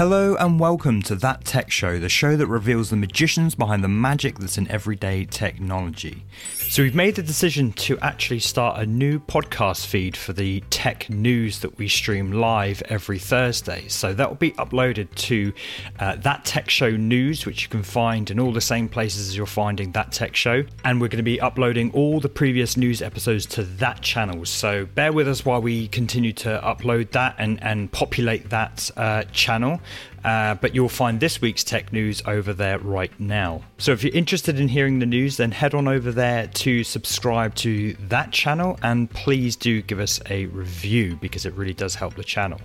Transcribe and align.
Hello 0.00 0.34
and 0.36 0.58
welcome 0.58 1.02
to 1.02 1.14
That 1.14 1.44
Tech 1.44 1.70
Show, 1.70 1.98
the 1.98 2.08
show 2.08 2.34
that 2.34 2.46
reveals 2.46 2.88
the 2.88 2.96
magicians 2.96 3.54
behind 3.54 3.84
the 3.84 3.88
magic 3.88 4.38
that's 4.38 4.56
in 4.56 4.66
everyday 4.70 5.26
technology. 5.26 6.24
So, 6.70 6.82
we've 6.82 6.94
made 6.94 7.16
the 7.16 7.22
decision 7.22 7.72
to 7.72 7.98
actually 7.98 8.40
start 8.40 8.80
a 8.80 8.86
new 8.86 9.18
podcast 9.18 9.84
feed 9.84 10.16
for 10.16 10.32
the 10.32 10.60
tech 10.70 11.10
news 11.10 11.58
that 11.58 11.76
we 11.76 11.86
stream 11.86 12.32
live 12.32 12.82
every 12.88 13.18
Thursday. 13.18 13.88
So, 13.88 14.14
that 14.14 14.26
will 14.26 14.36
be 14.36 14.52
uploaded 14.52 15.14
to 15.16 15.52
uh, 15.98 16.16
That 16.16 16.46
Tech 16.46 16.70
Show 16.70 16.92
News, 16.92 17.44
which 17.44 17.64
you 17.64 17.68
can 17.68 17.82
find 17.82 18.30
in 18.30 18.40
all 18.40 18.52
the 18.52 18.60
same 18.62 18.88
places 18.88 19.28
as 19.28 19.36
you're 19.36 19.44
finding 19.44 19.92
That 19.92 20.12
Tech 20.12 20.34
Show. 20.34 20.64
And 20.82 20.98
we're 20.98 21.08
going 21.08 21.18
to 21.18 21.22
be 21.22 21.42
uploading 21.42 21.90
all 21.92 22.20
the 22.20 22.30
previous 22.30 22.74
news 22.74 23.02
episodes 23.02 23.44
to 23.46 23.64
that 23.64 24.00
channel. 24.00 24.46
So, 24.46 24.86
bear 24.86 25.12
with 25.12 25.28
us 25.28 25.44
while 25.44 25.60
we 25.60 25.88
continue 25.88 26.32
to 26.34 26.58
upload 26.64 27.10
that 27.10 27.34
and, 27.36 27.62
and 27.62 27.92
populate 27.92 28.48
that 28.48 28.90
uh, 28.96 29.24
channel. 29.24 29.78
Uh, 30.24 30.54
but 30.56 30.74
you'll 30.74 30.88
find 30.88 31.18
this 31.18 31.40
week's 31.40 31.64
tech 31.64 31.92
news 31.92 32.22
over 32.26 32.52
there 32.52 32.78
right 32.78 33.18
now. 33.18 33.62
So 33.78 33.92
if 33.92 34.04
you're 34.04 34.14
interested 34.14 34.60
in 34.60 34.68
hearing 34.68 34.98
the 34.98 35.06
news, 35.06 35.36
then 35.38 35.50
head 35.50 35.74
on 35.74 35.88
over 35.88 36.12
there 36.12 36.46
to 36.46 36.84
subscribe 36.84 37.54
to 37.56 37.94
that 38.08 38.30
channel 38.32 38.78
and 38.82 39.10
please 39.10 39.56
do 39.56 39.80
give 39.82 39.98
us 39.98 40.20
a 40.28 40.46
review 40.46 41.16
because 41.16 41.46
it 41.46 41.54
really 41.54 41.74
does 41.74 41.94
help 41.94 42.14
the 42.14 42.24
channel. 42.24 42.60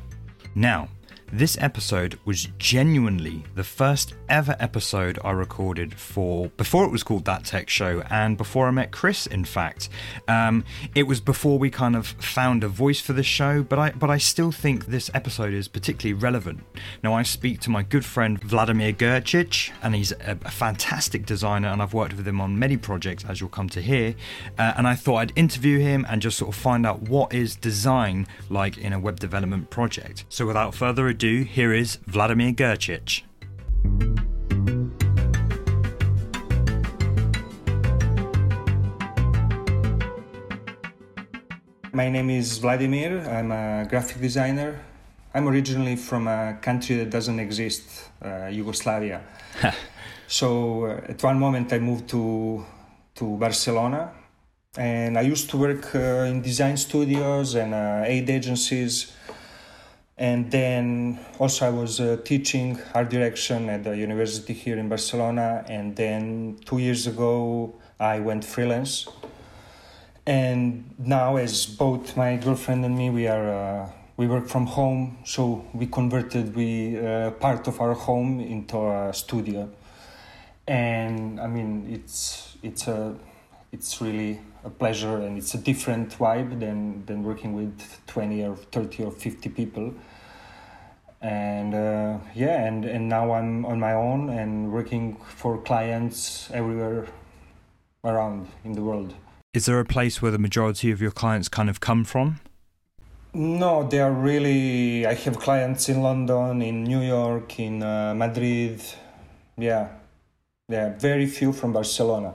Now, 0.53 0.89
this 1.37 1.57
episode 1.59 2.17
was 2.23 2.47
genuinely 2.57 3.43
the 3.55 3.63
first 3.63 4.13
ever 4.29 4.55
episode 4.57 5.19
I 5.21 5.31
recorded 5.31 5.93
for 5.93 6.47
before 6.55 6.85
it 6.85 6.91
was 6.91 7.03
called 7.03 7.25
That 7.25 7.43
Tech 7.43 7.69
Show 7.69 8.01
and 8.09 8.37
before 8.37 8.67
I 8.67 8.71
met 8.71 8.91
Chris. 8.91 9.27
In 9.27 9.43
fact, 9.43 9.89
um, 10.29 10.63
it 10.93 11.03
was 11.03 11.19
before 11.19 11.59
we 11.59 11.69
kind 11.69 11.97
of 11.97 12.07
found 12.07 12.63
a 12.63 12.69
voice 12.69 13.01
for 13.01 13.11
the 13.11 13.23
show. 13.23 13.63
But 13.63 13.79
I 13.79 13.91
but 13.91 14.09
I 14.09 14.17
still 14.17 14.53
think 14.53 14.85
this 14.85 15.11
episode 15.13 15.53
is 15.53 15.67
particularly 15.67 16.13
relevant. 16.13 16.61
Now 17.03 17.13
I 17.13 17.23
speak 17.23 17.59
to 17.61 17.69
my 17.69 17.83
good 17.83 18.05
friend 18.05 18.41
Vladimir 18.41 18.93
Gercic, 18.93 19.71
and 19.83 19.93
he's 19.93 20.13
a, 20.13 20.37
a 20.45 20.51
fantastic 20.51 21.25
designer, 21.25 21.67
and 21.67 21.81
I've 21.81 21.93
worked 21.93 22.15
with 22.15 22.27
him 22.27 22.39
on 22.39 22.57
many 22.57 22.77
projects, 22.77 23.25
as 23.25 23.41
you'll 23.41 23.49
come 23.49 23.69
to 23.69 23.81
hear. 23.81 24.15
Uh, 24.57 24.73
and 24.77 24.87
I 24.87 24.95
thought 24.95 25.17
I'd 25.17 25.33
interview 25.35 25.79
him 25.79 26.05
and 26.09 26.21
just 26.21 26.37
sort 26.37 26.55
of 26.55 26.61
find 26.61 26.85
out 26.85 27.01
what 27.01 27.33
is 27.33 27.57
design 27.57 28.25
like 28.49 28.77
in 28.77 28.93
a 28.93 28.99
web 28.99 29.19
development 29.19 29.69
project. 29.69 30.23
So 30.29 30.45
without 30.45 30.73
further 30.73 31.09
ado 31.09 31.24
here 31.33 31.73
is 31.73 31.97
Vladimir 32.05 32.51
Gercic. 32.53 33.23
My 41.91 42.09
name 42.09 42.29
is 42.29 42.59
Vladimir. 42.59 43.27
I'm 43.27 43.51
a 43.51 43.87
graphic 43.89 44.21
designer. 44.21 44.79
I'm 45.33 45.47
originally 45.47 45.95
from 45.95 46.27
a 46.27 46.59
country 46.61 46.97
that 46.97 47.09
doesn't 47.09 47.39
exist, 47.39 48.11
uh, 48.21 48.47
Yugoslavia. 48.51 49.21
so 50.27 50.85
uh, 50.85 51.11
at 51.11 51.23
one 51.23 51.39
moment 51.39 51.73
I 51.73 51.79
moved 51.79 52.07
to 52.09 52.63
to 53.15 53.37
Barcelona, 53.37 54.11
and 54.77 55.17
I 55.17 55.21
used 55.21 55.49
to 55.51 55.57
work 55.57 55.95
uh, 55.95 56.29
in 56.29 56.41
design 56.41 56.77
studios 56.77 57.55
and 57.55 57.73
uh, 57.73 58.03
aid 58.05 58.29
agencies 58.29 59.13
and 60.17 60.49
then 60.49 61.19
also 61.39 61.67
I 61.67 61.69
was 61.71 61.99
uh, 61.99 62.17
teaching 62.23 62.79
art 62.93 63.09
direction 63.09 63.69
at 63.69 63.83
the 63.83 63.97
university 63.97 64.53
here 64.53 64.77
in 64.77 64.87
Barcelona. 64.87 65.65
And 65.67 65.95
then 65.95 66.57
two 66.65 66.77
years 66.77 67.05
ago, 67.05 67.75
I 67.99 68.19
went 68.19 68.45
freelance. 68.45 69.07
And 70.25 70.95
now, 70.97 71.35
as 71.35 71.65
both 71.65 72.15
my 72.15 72.37
girlfriend 72.37 72.85
and 72.85 72.97
me, 72.97 73.09
we 73.09 73.27
are 73.27 73.49
uh, 73.49 73.89
we 74.17 74.27
work 74.27 74.47
from 74.47 74.65
home, 74.65 75.17
so 75.25 75.65
we 75.73 75.85
converted 75.85 76.55
we 76.55 76.97
uh, 76.97 77.31
part 77.31 77.67
of 77.67 77.81
our 77.81 77.93
home 77.93 78.39
into 78.39 78.77
a 78.77 79.13
studio. 79.13 79.69
And 80.67 81.39
I 81.39 81.47
mean, 81.47 81.87
it's 81.91 82.57
it's 82.63 82.87
a 82.87 83.15
it's 83.71 84.01
really 84.01 84.39
a 84.63 84.69
pleasure 84.69 85.17
and 85.17 85.37
it's 85.37 85.53
a 85.53 85.59
different 85.59 86.17
vibe 86.17 86.59
than 86.59 87.05
than 87.05 87.23
working 87.23 87.53
with 87.53 87.77
20 88.07 88.43
or 88.45 88.55
30 88.55 89.03
or 89.03 89.11
50 89.11 89.49
people 89.49 89.93
and 91.25 91.73
uh, 91.73 92.17
yeah 92.35 92.67
and 92.67 92.85
and 92.85 93.09
now 93.09 93.31
i'm 93.31 93.65
on 93.65 93.79
my 93.79 93.93
own 93.93 94.29
and 94.29 94.71
working 94.71 95.17
for 95.27 95.57
clients 95.57 96.51
everywhere 96.51 97.07
around 98.03 98.47
in 98.63 98.73
the 98.73 98.83
world. 98.83 99.15
Is 99.55 99.65
there 99.65 99.79
a 99.79 99.85
place 99.85 100.21
where 100.21 100.31
the 100.31 100.37
majority 100.37 100.91
of 100.91 101.01
your 101.01 101.09
clients 101.09 101.49
kind 101.49 101.69
of 101.69 101.79
come 101.79 102.03
from? 102.03 102.39
No 103.33 103.87
they 103.87 103.99
are 103.99 104.11
really 104.11 105.05
i 105.07 105.15
have 105.15 105.39
clients 105.39 105.89
in 105.89 106.01
london 106.01 106.61
in 106.61 106.83
new 106.83 107.01
york 107.01 107.59
in 107.59 107.81
uh, 107.81 108.13
madrid. 108.13 108.79
Yeah. 109.57 109.87
Yeah 110.69 110.97
very 110.99 111.25
few 111.25 111.51
from 111.53 111.73
barcelona 111.73 112.33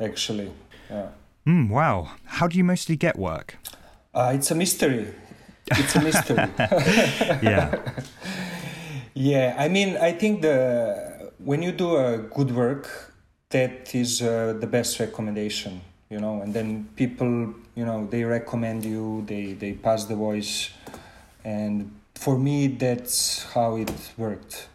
actually. 0.00 0.50
Yeah. 0.90 1.08
Mm, 1.46 1.70
wow. 1.70 2.10
How 2.24 2.48
do 2.48 2.58
you 2.58 2.64
mostly 2.64 2.96
get 2.96 3.16
work? 3.18 3.56
Uh, 4.14 4.32
it's 4.34 4.50
a 4.50 4.54
mystery 4.54 5.14
it's 5.72 5.96
a 5.96 6.00
mystery. 6.00 6.36
yeah. 7.42 7.74
Yeah, 9.14 9.56
I 9.58 9.68
mean, 9.68 9.96
I 9.96 10.12
think 10.12 10.42
the 10.42 11.32
when 11.38 11.62
you 11.62 11.72
do 11.72 11.96
a 11.96 12.18
good 12.18 12.54
work, 12.54 13.12
that 13.50 13.94
is 13.94 14.22
uh, 14.22 14.54
the 14.60 14.66
best 14.66 15.00
recommendation, 15.00 15.80
you 16.10 16.20
know, 16.20 16.42
and 16.42 16.54
then 16.54 16.88
people, 16.94 17.54
you 17.74 17.84
know, 17.84 18.06
they 18.06 18.24
recommend 18.24 18.84
you, 18.84 19.24
they 19.26 19.54
they 19.54 19.72
pass 19.72 20.04
the 20.04 20.14
voice, 20.14 20.70
and 21.44 21.90
for 22.14 22.38
me, 22.38 22.68
that's 22.68 23.44
how 23.54 23.76
it 23.76 23.90
worked. 24.16 24.68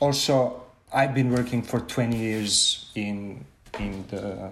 Also, 0.00 0.62
I've 0.92 1.14
been 1.14 1.30
working 1.30 1.62
for 1.62 1.80
twenty 1.80 2.18
years 2.18 2.90
in 2.94 3.44
in 3.78 4.04
the, 4.08 4.50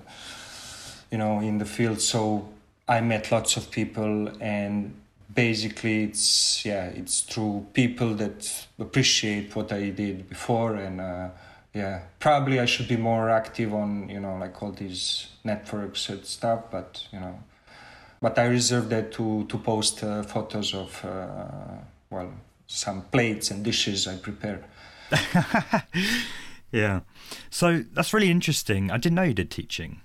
you 1.10 1.18
know, 1.18 1.40
in 1.40 1.58
the 1.58 1.64
field, 1.64 2.00
so 2.00 2.48
I 2.86 3.00
met 3.00 3.32
lots 3.32 3.56
of 3.56 3.70
people 3.70 4.28
and 4.40 4.94
basically 5.34 6.04
it's 6.04 6.64
yeah 6.64 6.86
it's 6.86 7.20
through 7.22 7.66
people 7.72 8.14
that 8.14 8.66
appreciate 8.78 9.54
what 9.56 9.72
i 9.72 9.90
did 9.90 10.28
before 10.28 10.76
and 10.76 11.00
uh, 11.00 11.28
yeah 11.72 12.02
probably 12.20 12.60
i 12.60 12.64
should 12.64 12.88
be 12.88 12.96
more 12.96 13.30
active 13.30 13.74
on 13.74 14.08
you 14.08 14.20
know 14.20 14.36
like 14.36 14.62
all 14.62 14.72
these 14.72 15.28
networks 15.44 16.08
and 16.08 16.24
stuff 16.24 16.64
but 16.70 17.06
you 17.12 17.20
know 17.20 17.38
but 18.20 18.38
i 18.38 18.44
reserve 18.44 18.88
that 18.88 19.12
to 19.12 19.44
to 19.46 19.58
post 19.58 20.02
uh, 20.04 20.22
photos 20.22 20.74
of 20.74 21.04
uh, 21.04 21.76
well 22.10 22.32
some 22.66 23.02
plates 23.10 23.50
and 23.50 23.64
dishes 23.64 24.06
i 24.06 24.16
prepared 24.16 24.64
yeah. 26.72 27.00
So 27.50 27.84
that's 27.92 28.12
really 28.12 28.30
interesting. 28.30 28.90
I 28.90 28.96
didn't 28.96 29.16
know 29.16 29.22
you 29.22 29.34
did 29.34 29.50
teaching. 29.50 30.00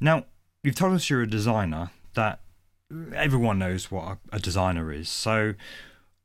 Now 0.00 0.26
you've 0.62 0.74
told 0.74 0.94
us 0.94 1.10
you're 1.10 1.22
a 1.22 1.30
designer. 1.30 1.90
That 2.14 2.40
everyone 3.14 3.58
knows 3.58 3.90
what 3.90 4.18
a, 4.32 4.38
designer 4.38 4.92
is. 4.92 5.08
So 5.08 5.54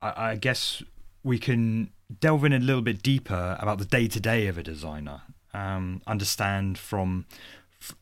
I, 0.02 0.32
I, 0.32 0.36
guess 0.36 0.84
we 1.24 1.40
can 1.40 1.92
delve 2.20 2.44
in 2.44 2.54
a 2.54 2.60
little 2.60 2.82
bit 2.82 3.02
deeper 3.02 3.58
about 3.60 3.78
the 3.78 3.86
day 3.86 4.08
to 4.08 4.20
day 4.20 4.48
of 4.48 4.58
a 4.58 4.64
designer. 4.64 5.22
Um, 5.54 6.02
understand 6.06 6.78
from 6.78 7.26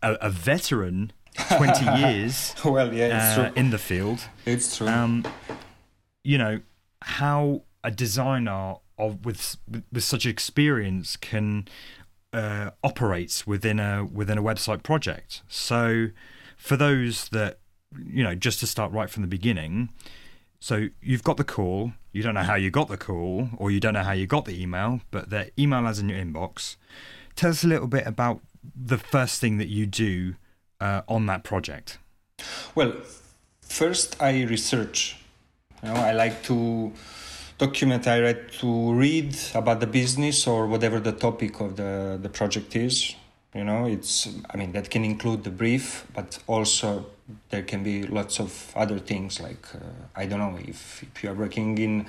a, 0.02 0.14
a 0.14 0.30
veteran, 0.30 1.14
twenty 1.50 1.86
years. 2.00 2.56
well, 2.64 2.94
yeah, 2.94 3.50
uh, 3.50 3.54
in 3.56 3.70
the 3.70 3.78
field. 3.78 4.22
It's 4.46 4.78
true. 4.78 4.88
Um, 4.88 5.26
you 6.24 6.38
know 6.38 6.60
how 7.02 7.64
a 7.84 7.92
designer 7.92 8.76
of 8.98 9.26
with 9.26 9.58
with 9.92 10.04
such 10.04 10.26
experience 10.26 11.16
can 11.16 11.68
uh, 12.34 12.72
operates 12.84 13.48
within 13.48 13.80
a 13.80 14.04
within 14.06 14.38
a 14.38 14.44
website 14.44 14.84
project. 14.84 15.42
So 15.48 16.08
for 16.58 16.76
those 16.76 17.30
that 17.30 17.60
you 17.96 18.24
know, 18.24 18.36
just 18.36 18.60
to 18.60 18.68
start 18.68 18.92
right 18.92 19.10
from 19.10 19.22
the 19.22 19.28
beginning. 19.28 19.90
So 20.60 20.88
you've 21.02 21.24
got 21.24 21.38
the 21.38 21.44
call, 21.44 21.94
you 22.12 22.24
don't 22.24 22.34
know 22.34 22.44
how 22.44 22.56
you 22.56 22.72
got 22.72 22.88
the 22.88 22.98
call, 22.98 23.50
or 23.58 23.70
you 23.70 23.80
don't 23.80 23.94
know 23.94 24.04
how 24.04 24.14
you 24.14 24.26
got 24.26 24.46
the 24.46 24.60
email, 24.60 25.02
but 25.12 25.30
the 25.30 25.52
email 25.60 25.86
is 25.88 26.00
in 26.00 26.10
your 26.10 26.20
inbox. 26.20 26.78
Tell 27.36 27.52
us 27.52 27.64
a 27.64 27.68
little 27.68 27.88
bit 27.88 28.08
about 28.08 28.42
the 28.76 28.98
first 28.98 29.40
thing 29.40 29.58
that 29.60 29.68
you 29.68 29.86
do 29.86 30.36
uh, 30.82 31.02
on 31.08 31.28
that 31.28 31.44
project. 31.44 32.00
Well, 32.76 32.94
first 33.62 34.22
I 34.22 34.44
research. 34.44 35.18
You 35.84 35.90
know, 35.90 35.96
I 35.96 36.14
like 36.14 36.42
to 36.44 36.92
document. 37.58 38.08
I 38.08 38.20
like 38.20 38.52
to 38.60 38.94
read 38.94 39.38
about 39.54 39.80
the 39.80 39.88
business 39.88 40.48
or 40.48 40.68
whatever 40.68 41.00
the 41.00 41.12
topic 41.12 41.60
of 41.60 41.76
the 41.76 42.18
the 42.22 42.30
project 42.30 42.76
is. 42.76 43.16
You 43.54 43.64
know, 43.64 43.86
it's. 43.86 44.28
I 44.50 44.58
mean, 44.58 44.72
that 44.72 44.90
can 44.90 45.04
include 45.04 45.44
the 45.44 45.52
brief, 45.52 46.06
but 46.14 46.40
also 46.48 47.06
there 47.50 47.64
can 47.64 47.84
be 47.84 48.04
lots 48.04 48.40
of 48.40 48.74
other 48.76 49.00
things 49.00 49.40
like 49.40 49.68
uh, 49.76 49.80
I 50.16 50.26
don't 50.26 50.40
know 50.40 50.58
if, 50.60 51.04
if 51.04 51.24
you 51.24 51.30
are 51.30 51.36
working 51.36 51.78
in 51.78 52.06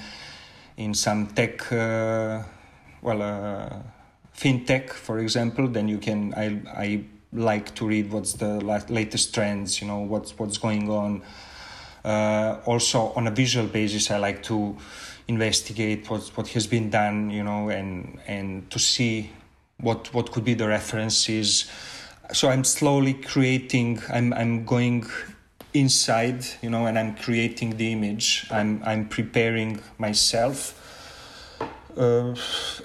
in 0.77 0.95
some 0.95 1.27
tech 1.29 1.73
uh, 1.73 2.43
well 3.03 3.23
uh, 3.23 3.77
fintech 4.37 4.91
for 4.91 5.19
example 5.19 5.69
then 5.69 5.89
you 5.89 5.99
can 5.99 6.35
I 6.35 6.61
I 6.67 7.05
like 7.33 7.75
to 7.75 7.87
read 7.87 8.11
what's 8.13 8.35
the 8.35 8.61
latest 8.89 9.35
trends 9.35 9.81
you 9.81 9.89
know 9.89 9.99
what's 9.99 10.39
what's 10.39 10.59
going 10.59 10.89
on 10.91 11.23
Uh, 12.05 12.61
also, 12.65 13.13
on 13.17 13.27
a 13.27 13.31
visual 13.31 13.67
basis, 13.67 14.11
I 14.11 14.19
like 14.19 14.43
to 14.45 14.77
investigate 15.27 16.09
what 16.09 16.23
what 16.37 16.49
has 16.49 16.67
been 16.67 16.91
done, 16.91 17.31
you 17.31 17.43
know, 17.43 17.69
and 17.69 18.19
and 18.27 18.71
to 18.71 18.79
see 18.79 19.31
what 19.81 20.15
what 20.15 20.31
could 20.33 20.45
be 20.45 20.55
the 20.55 20.67
references. 20.69 21.71
So 22.33 22.51
I'm 22.51 22.65
slowly 22.65 23.15
creating. 23.15 24.03
I'm 24.13 24.35
I'm 24.35 24.65
going 24.65 25.07
inside, 25.73 26.45
you 26.61 26.69
know, 26.69 26.87
and 26.87 26.99
I'm 26.99 27.17
creating 27.17 27.79
the 27.79 27.91
image. 27.93 28.47
I'm 28.51 28.83
I'm 28.85 29.09
preparing 29.09 29.81
myself. 29.97 30.75
Uh, 31.97 32.35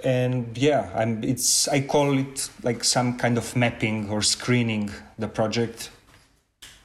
and 0.04 0.58
yeah, 0.58 0.90
I'm. 0.96 1.24
It's 1.24 1.68
I 1.68 1.82
call 1.82 2.18
it 2.18 2.50
like 2.64 2.84
some 2.86 3.18
kind 3.18 3.38
of 3.38 3.56
mapping 3.56 4.10
or 4.10 4.22
screening 4.22 4.92
the 5.20 5.28
project, 5.28 5.92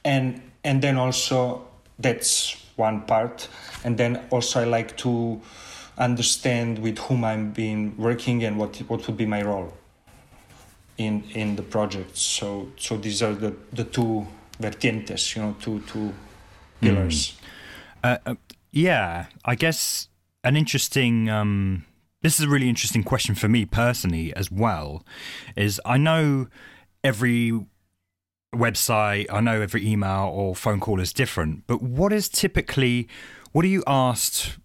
and 0.03 0.41
and 0.63 0.81
then 0.81 0.97
also 0.97 1.65
that's 1.97 2.57
one 2.75 3.01
part, 3.01 3.47
and 3.85 3.97
then 3.97 4.19
also 4.31 4.61
I 4.61 4.65
like 4.65 4.97
to 4.97 5.41
understand 5.97 6.79
with 6.79 6.97
whom 6.99 7.23
I'm 7.23 7.51
being 7.51 7.95
working 7.97 8.43
and 8.43 8.57
what 8.59 8.77
what 8.89 9.07
would 9.07 9.17
be 9.17 9.25
my 9.25 9.43
role 9.43 9.73
in 10.99 11.23
in 11.33 11.55
the 11.55 11.63
project. 11.63 12.15
So 12.15 12.67
so 12.77 12.97
these 12.97 13.23
are 13.23 13.33
the 13.33 13.55
the 13.73 13.85
two 13.85 14.27
vertientes, 14.61 15.35
you 15.35 15.41
know, 15.41 15.55
two 15.59 15.79
two 15.87 16.13
pillars. 16.81 17.33
Mm. 18.03 18.11
Uh, 18.11 18.17
uh, 18.25 18.35
yeah, 18.71 19.25
I 19.45 19.55
guess 19.55 20.09
an 20.43 20.55
interesting. 20.55 21.29
Um, 21.29 21.85
this 22.21 22.37
is 22.37 22.45
a 22.45 22.49
really 22.49 22.67
interesting 22.67 23.03
question 23.03 23.33
for 23.33 23.47
me 23.47 23.65
personally 23.65 24.33
as 24.35 24.51
well. 24.51 25.05
Is 25.55 25.79
I 25.85 25.97
know 25.97 26.47
every 27.01 27.65
website, 28.53 29.27
I 29.31 29.39
know 29.39 29.61
every 29.61 29.87
email 29.87 30.29
or 30.33 30.53
phone 30.53 30.81
call 30.81 30.99
is 30.99 31.13
different, 31.13 31.65
but 31.65 31.81
what 31.81 32.11
is 32.11 32.27
typically 32.27 33.07
what 33.51 33.65
are 33.65 33.69
you 33.69 33.83
asked? 33.87 34.57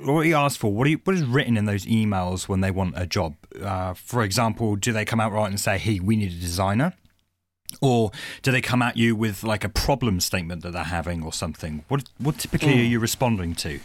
What 0.00 0.20
are 0.20 0.24
you 0.24 0.36
asked 0.36 0.58
for? 0.58 0.72
What, 0.72 0.88
you, 0.88 1.00
what 1.04 1.16
is 1.16 1.22
written 1.22 1.56
in 1.56 1.64
those 1.64 1.86
emails 1.86 2.48
when 2.48 2.60
they 2.60 2.70
want 2.70 2.94
a 2.96 3.06
job? 3.06 3.36
Uh, 3.62 3.94
for 3.94 4.22
example, 4.22 4.76
do 4.76 4.92
they 4.92 5.04
come 5.04 5.20
out 5.20 5.32
right 5.32 5.48
and 5.48 5.60
say, 5.60 5.78
"Hey, 5.78 6.00
we 6.00 6.16
need 6.16 6.32
a 6.32 6.40
designer," 6.40 6.94
or 7.80 8.10
do 8.42 8.50
they 8.50 8.60
come 8.60 8.82
at 8.82 8.96
you 8.96 9.14
with 9.14 9.42
like 9.42 9.64
a 9.64 9.68
problem 9.68 10.20
statement 10.20 10.62
that 10.62 10.72
they're 10.72 10.84
having 10.84 11.22
or 11.22 11.32
something? 11.32 11.84
What 11.88 12.04
what 12.18 12.38
typically 12.38 12.74
mm. 12.74 12.80
are 12.80 12.90
you 12.94 13.00
responding 13.00 13.54
to? 13.56 13.80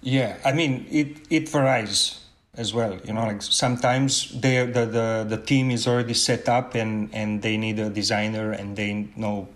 Yeah, 0.00 0.36
I 0.44 0.52
mean 0.52 0.86
it 0.90 1.18
it 1.30 1.48
varies 1.48 2.20
as 2.54 2.74
well. 2.74 2.98
You 3.04 3.14
know, 3.14 3.24
like 3.26 3.42
sometimes 3.42 4.38
they 4.40 4.64
the, 4.66 4.86
the 4.86 5.26
the 5.28 5.38
team 5.38 5.70
is 5.70 5.86
already 5.86 6.14
set 6.14 6.48
up 6.48 6.74
and 6.74 7.08
and 7.12 7.42
they 7.42 7.56
need 7.56 7.78
a 7.78 7.90
designer 7.90 8.52
and 8.52 8.76
they 8.76 9.08
know 9.16 9.48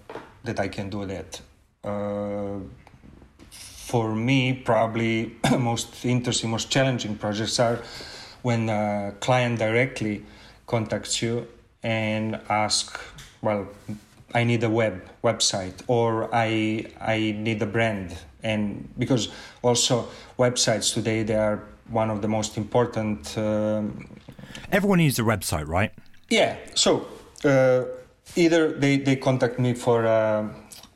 that 0.44 0.60
I 0.60 0.68
can 0.68 0.90
do 0.90 1.04
that. 1.06 1.40
Uh, 1.84 2.60
for 3.50 4.14
me, 4.14 4.52
probably 4.52 5.36
most 5.58 6.04
interesting, 6.04 6.50
most 6.50 6.70
challenging 6.70 7.16
projects 7.16 7.60
are 7.60 7.80
when 8.46 8.68
a 8.68 9.12
client 9.18 9.58
directly 9.58 10.22
contacts 10.68 11.20
you 11.20 11.48
and 11.82 12.38
ask, 12.48 12.96
well, 13.42 13.66
I 14.34 14.44
need 14.44 14.62
a 14.62 14.70
web 14.70 15.02
website 15.24 15.74
or 15.88 16.32
I 16.32 16.86
I 17.00 17.34
need 17.46 17.60
a 17.60 17.66
brand 17.66 18.16
and 18.44 18.88
because 18.98 19.30
also 19.62 19.94
websites 20.38 20.94
today 20.94 21.24
they 21.24 21.34
are 21.34 21.58
one 21.90 22.08
of 22.08 22.22
the 22.22 22.28
most 22.28 22.56
important. 22.56 23.36
Um, 23.36 24.06
Everyone 24.70 24.98
needs 24.98 25.18
a 25.18 25.22
website, 25.22 25.66
right? 25.66 25.92
Yeah. 26.30 26.54
So 26.74 26.90
uh, 27.44 27.82
either 28.36 28.62
they, 28.72 28.96
they 28.98 29.16
contact 29.16 29.58
me 29.58 29.74
for 29.74 30.06
uh, 30.06 30.48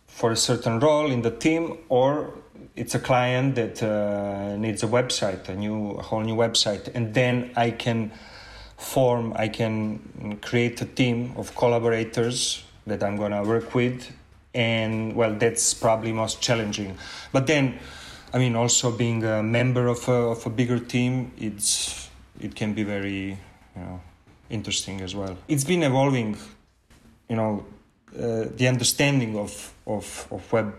for 0.06 0.30
a 0.30 0.36
certain 0.36 0.78
role 0.78 1.10
in 1.10 1.22
the 1.22 1.30
team, 1.30 1.78
or 1.88 2.30
it's 2.80 2.94
a 2.94 2.98
client 2.98 3.56
that 3.56 3.82
uh, 3.82 4.56
needs 4.56 4.82
a 4.82 4.86
website, 4.86 5.46
a 5.50 5.54
new, 5.54 5.90
a 5.90 6.02
whole 6.02 6.22
new 6.22 6.34
website, 6.34 6.88
and 6.94 7.12
then 7.12 7.50
I 7.54 7.72
can 7.72 8.10
form, 8.78 9.34
I 9.36 9.48
can 9.48 10.38
create 10.40 10.80
a 10.80 10.86
team 10.86 11.34
of 11.36 11.54
collaborators 11.54 12.64
that 12.86 13.02
I'm 13.02 13.18
gonna 13.18 13.42
work 13.44 13.74
with, 13.74 14.10
and 14.54 15.14
well, 15.14 15.34
that's 15.34 15.74
probably 15.74 16.10
most 16.12 16.40
challenging. 16.40 16.96
But 17.32 17.46
then, 17.46 17.78
I 18.32 18.38
mean, 18.38 18.56
also 18.56 18.90
being 18.90 19.24
a 19.24 19.42
member 19.42 19.86
of 19.86 20.08
a, 20.08 20.12
of 20.34 20.46
a 20.46 20.50
bigger 20.50 20.78
team, 20.78 21.32
it's 21.36 22.08
it 22.40 22.54
can 22.54 22.72
be 22.72 22.82
very, 22.82 23.36
you 23.76 23.82
know, 23.82 24.00
interesting 24.48 25.02
as 25.02 25.14
well. 25.14 25.36
It's 25.48 25.64
been 25.64 25.82
evolving, 25.82 26.38
you 27.28 27.36
know, 27.36 27.66
uh, 28.18 28.46
the 28.56 28.68
understanding 28.68 29.36
of, 29.36 29.74
of, 29.86 30.26
of 30.30 30.50
web 30.50 30.72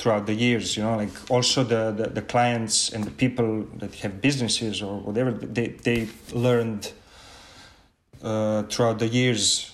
throughout 0.00 0.24
the 0.24 0.32
years 0.32 0.78
you 0.78 0.82
know 0.82 0.96
like 0.96 1.14
also 1.30 1.62
the, 1.62 1.92
the, 1.92 2.08
the, 2.08 2.22
clients 2.22 2.88
and 2.88 3.04
the 3.04 3.10
people 3.10 3.66
that 3.76 3.94
have 3.96 4.22
businesses 4.22 4.80
or 4.80 4.98
whatever 5.00 5.30
they, 5.30 5.68
they 5.88 6.08
learned 6.32 6.92
uh, 8.22 8.62
throughout 8.62 8.98
the 8.98 9.06
years 9.06 9.70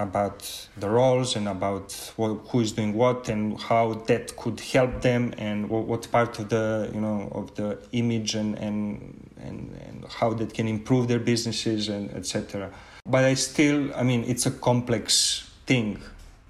about 0.00 0.68
the 0.76 0.88
roles 0.88 1.36
and 1.36 1.46
about 1.48 2.12
what, 2.16 2.34
who 2.48 2.60
is 2.60 2.72
doing 2.72 2.92
what 2.92 3.28
and 3.28 3.60
how 3.60 3.94
that 4.10 4.36
could 4.36 4.58
help 4.58 5.00
them 5.00 5.32
and 5.38 5.68
what, 5.70 5.84
what 5.84 6.10
part 6.10 6.36
of 6.40 6.48
the 6.48 6.90
you 6.92 7.00
know 7.00 7.28
of 7.32 7.54
the 7.54 7.78
image 7.92 8.34
and 8.34 8.58
and 8.58 9.30
and, 9.40 9.78
and 9.86 10.04
how 10.08 10.32
that 10.34 10.52
can 10.52 10.66
improve 10.66 11.06
their 11.06 11.20
businesses 11.20 11.88
and 11.88 12.10
etc 12.16 12.68
but 13.06 13.24
i 13.24 13.34
still 13.34 13.94
i 13.94 14.02
mean 14.02 14.24
it's 14.24 14.46
a 14.46 14.50
complex 14.50 15.48
thing 15.66 16.00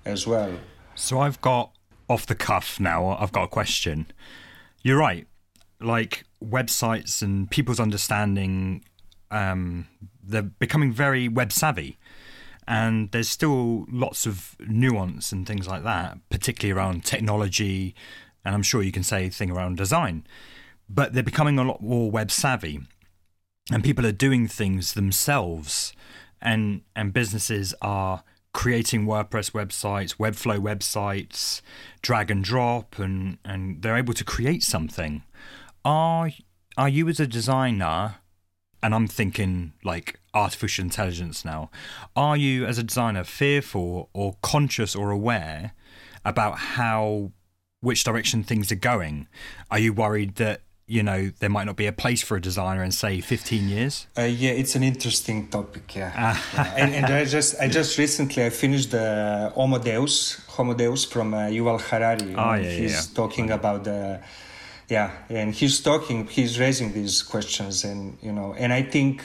as 0.07 0.27
well. 0.27 0.53
So 0.95 1.21
i've 1.21 1.41
got 1.43 1.71
off 2.09 2.27
the 2.27 2.35
cuff 2.35 2.81
now, 2.81 3.17
I've 3.21 3.33
got 3.33 3.45
a 3.45 3.49
question. 3.49 4.07
You're 4.83 4.99
right. 4.99 5.27
Like 5.81 6.25
websites 6.43 7.23
and 7.23 7.51
people's 7.51 7.81
understanding, 7.81 8.85
um, 9.31 9.87
they're 10.23 10.43
becoming 10.43 10.93
very 10.93 11.29
web 11.29 11.53
savvy. 11.53 11.99
And 12.67 13.11
there's 13.13 13.29
still 13.29 13.87
lots 13.91 14.27
of 14.27 14.57
nuance 14.61 15.33
and 15.33 15.47
things 15.47 15.67
like 15.67 15.85
that, 15.85 16.19
particularly 16.29 16.79
around 16.79 17.05
technology. 17.05 17.95
And 18.45 18.55
I'm 18.55 18.63
sure 18.63 18.83
you 18.83 18.93
can 18.93 19.03
say 19.03 19.31
thing 19.31 19.51
around 19.51 19.79
design. 19.79 20.27
But 20.89 21.13
they're 21.13 21.23
becoming 21.23 21.59
a 21.59 21.65
lot 21.65 21.83
more 21.83 22.11
web 22.11 22.31
savvy. 22.31 22.81
And 23.71 23.85
people 23.85 24.07
are 24.07 24.13
doing 24.13 24.49
things 24.49 24.93
themselves. 24.93 25.95
And, 26.43 26.83
and 26.95 27.13
businesses 27.13 27.75
are 27.81 28.23
creating 28.53 29.07
WordPress 29.07 29.53
websites, 29.53 30.17
Webflow 30.17 30.59
websites, 30.59 31.61
drag 32.03 32.31
and 32.31 32.43
drop, 32.43 32.99
and, 32.99 33.39
and 33.45 33.83
they're 33.83 33.97
able 33.97 34.15
to 34.15 34.25
create 34.25 34.63
something. 34.63 35.23
Are 35.85 36.31
are 36.77 36.89
you 36.89 37.09
as 37.09 37.19
a 37.19 37.27
designer, 37.27 38.17
and 38.83 38.95
I'm 38.95 39.09
thinking 39.09 39.73
like 39.83 40.21
artificial 40.33 40.85
intelligence 40.85 41.45
now, 41.45 41.71
are 42.15 42.37
you 42.37 42.67
as 42.67 42.79
a 42.79 42.85
designer 42.85 43.25
fearful 43.25 44.09
or 44.13 44.37
conscious 44.43 44.95
or 44.95 45.11
aware 45.11 45.73
about 46.25 46.59
how 46.59 47.33
which 47.81 48.05
direction 48.05 48.45
things 48.45 48.71
are 48.71 48.77
going? 48.77 49.27
Are 49.71 49.79
you 49.79 49.93
worried 49.93 50.37
that 50.37 50.63
you 50.89 51.03
know 51.03 51.31
there 51.39 51.51
might 51.51 51.65
not 51.65 51.77
be 51.77 51.87
a 51.87 51.93
place 51.93 52.23
for 52.23 52.37
a 52.37 52.41
designer 52.41 52.83
in 52.83 52.91
say 52.91 53.21
15 53.21 53.69
years? 53.69 54.07
Uh, 54.17 54.23
yeah 54.23 54.51
it's 54.51 54.75
an 54.75 54.83
interesting 54.83 55.49
topic 55.49 55.95
yeah, 55.95 56.37
yeah. 56.55 56.75
And, 56.77 56.95
and, 56.95 57.07
i 57.07 57.25
just 57.25 57.61
i 57.61 57.69
just 57.69 57.99
recently 57.99 58.45
i 58.45 58.51
finished 58.51 58.91
the 58.91 59.53
homo 59.55 59.79
deus 59.79 60.41
homo 60.49 60.75
deus 60.75 61.05
from 61.05 61.35
uh, 61.35 61.43
yuval 61.43 61.81
harari. 61.81 62.35
Oh, 62.35 62.55
yeah, 62.55 62.71
he's 62.71 63.09
yeah. 63.09 63.15
talking 63.15 63.51
about 63.51 63.85
the 63.85 64.21
yeah 64.89 65.11
and 65.29 65.55
he's 65.55 65.81
talking 65.81 66.27
he's 66.27 66.59
raising 66.59 66.93
these 66.93 67.23
questions 67.23 67.85
and 67.85 68.17
you 68.23 68.33
know 68.33 68.55
and 68.55 68.73
i 68.73 68.83
think 68.83 69.23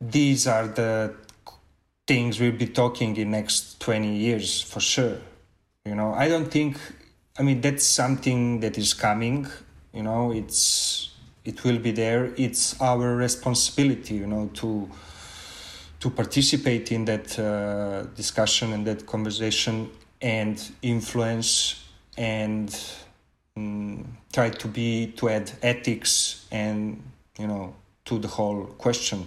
these 0.00 0.46
are 0.46 0.68
the 0.68 1.12
things 2.06 2.38
we'll 2.38 2.52
be 2.52 2.66
talking 2.66 3.16
in 3.16 3.30
next 3.30 3.80
20 3.80 4.14
years 4.14 4.60
for 4.60 4.80
sure. 4.80 5.16
You 5.86 5.94
know 5.94 6.14
i 6.14 6.28
don't 6.28 6.50
think 6.50 6.78
i 7.38 7.42
mean 7.42 7.60
that's 7.60 7.84
something 7.84 8.60
that 8.60 8.78
is 8.78 8.94
coming 8.94 9.48
you 9.94 10.02
know 10.02 10.32
it's 10.32 11.10
it 11.44 11.62
will 11.62 11.78
be 11.78 11.92
there. 11.92 12.32
It's 12.36 12.80
our 12.80 13.16
responsibility 13.16 14.14
you 14.14 14.26
know 14.26 14.50
to 14.54 14.90
to 16.00 16.10
participate 16.10 16.92
in 16.92 17.04
that 17.06 17.38
uh, 17.38 18.02
discussion 18.14 18.72
and 18.72 18.86
that 18.86 19.06
conversation 19.06 19.90
and 20.20 20.60
influence 20.82 21.84
and 22.18 22.78
um, 23.56 24.16
try 24.32 24.50
to 24.50 24.68
be 24.68 25.12
to 25.16 25.28
add 25.30 25.50
ethics 25.62 26.46
and 26.50 27.02
you 27.38 27.46
know 27.46 27.74
to 28.04 28.18
the 28.18 28.28
whole 28.28 28.66
question. 28.78 29.26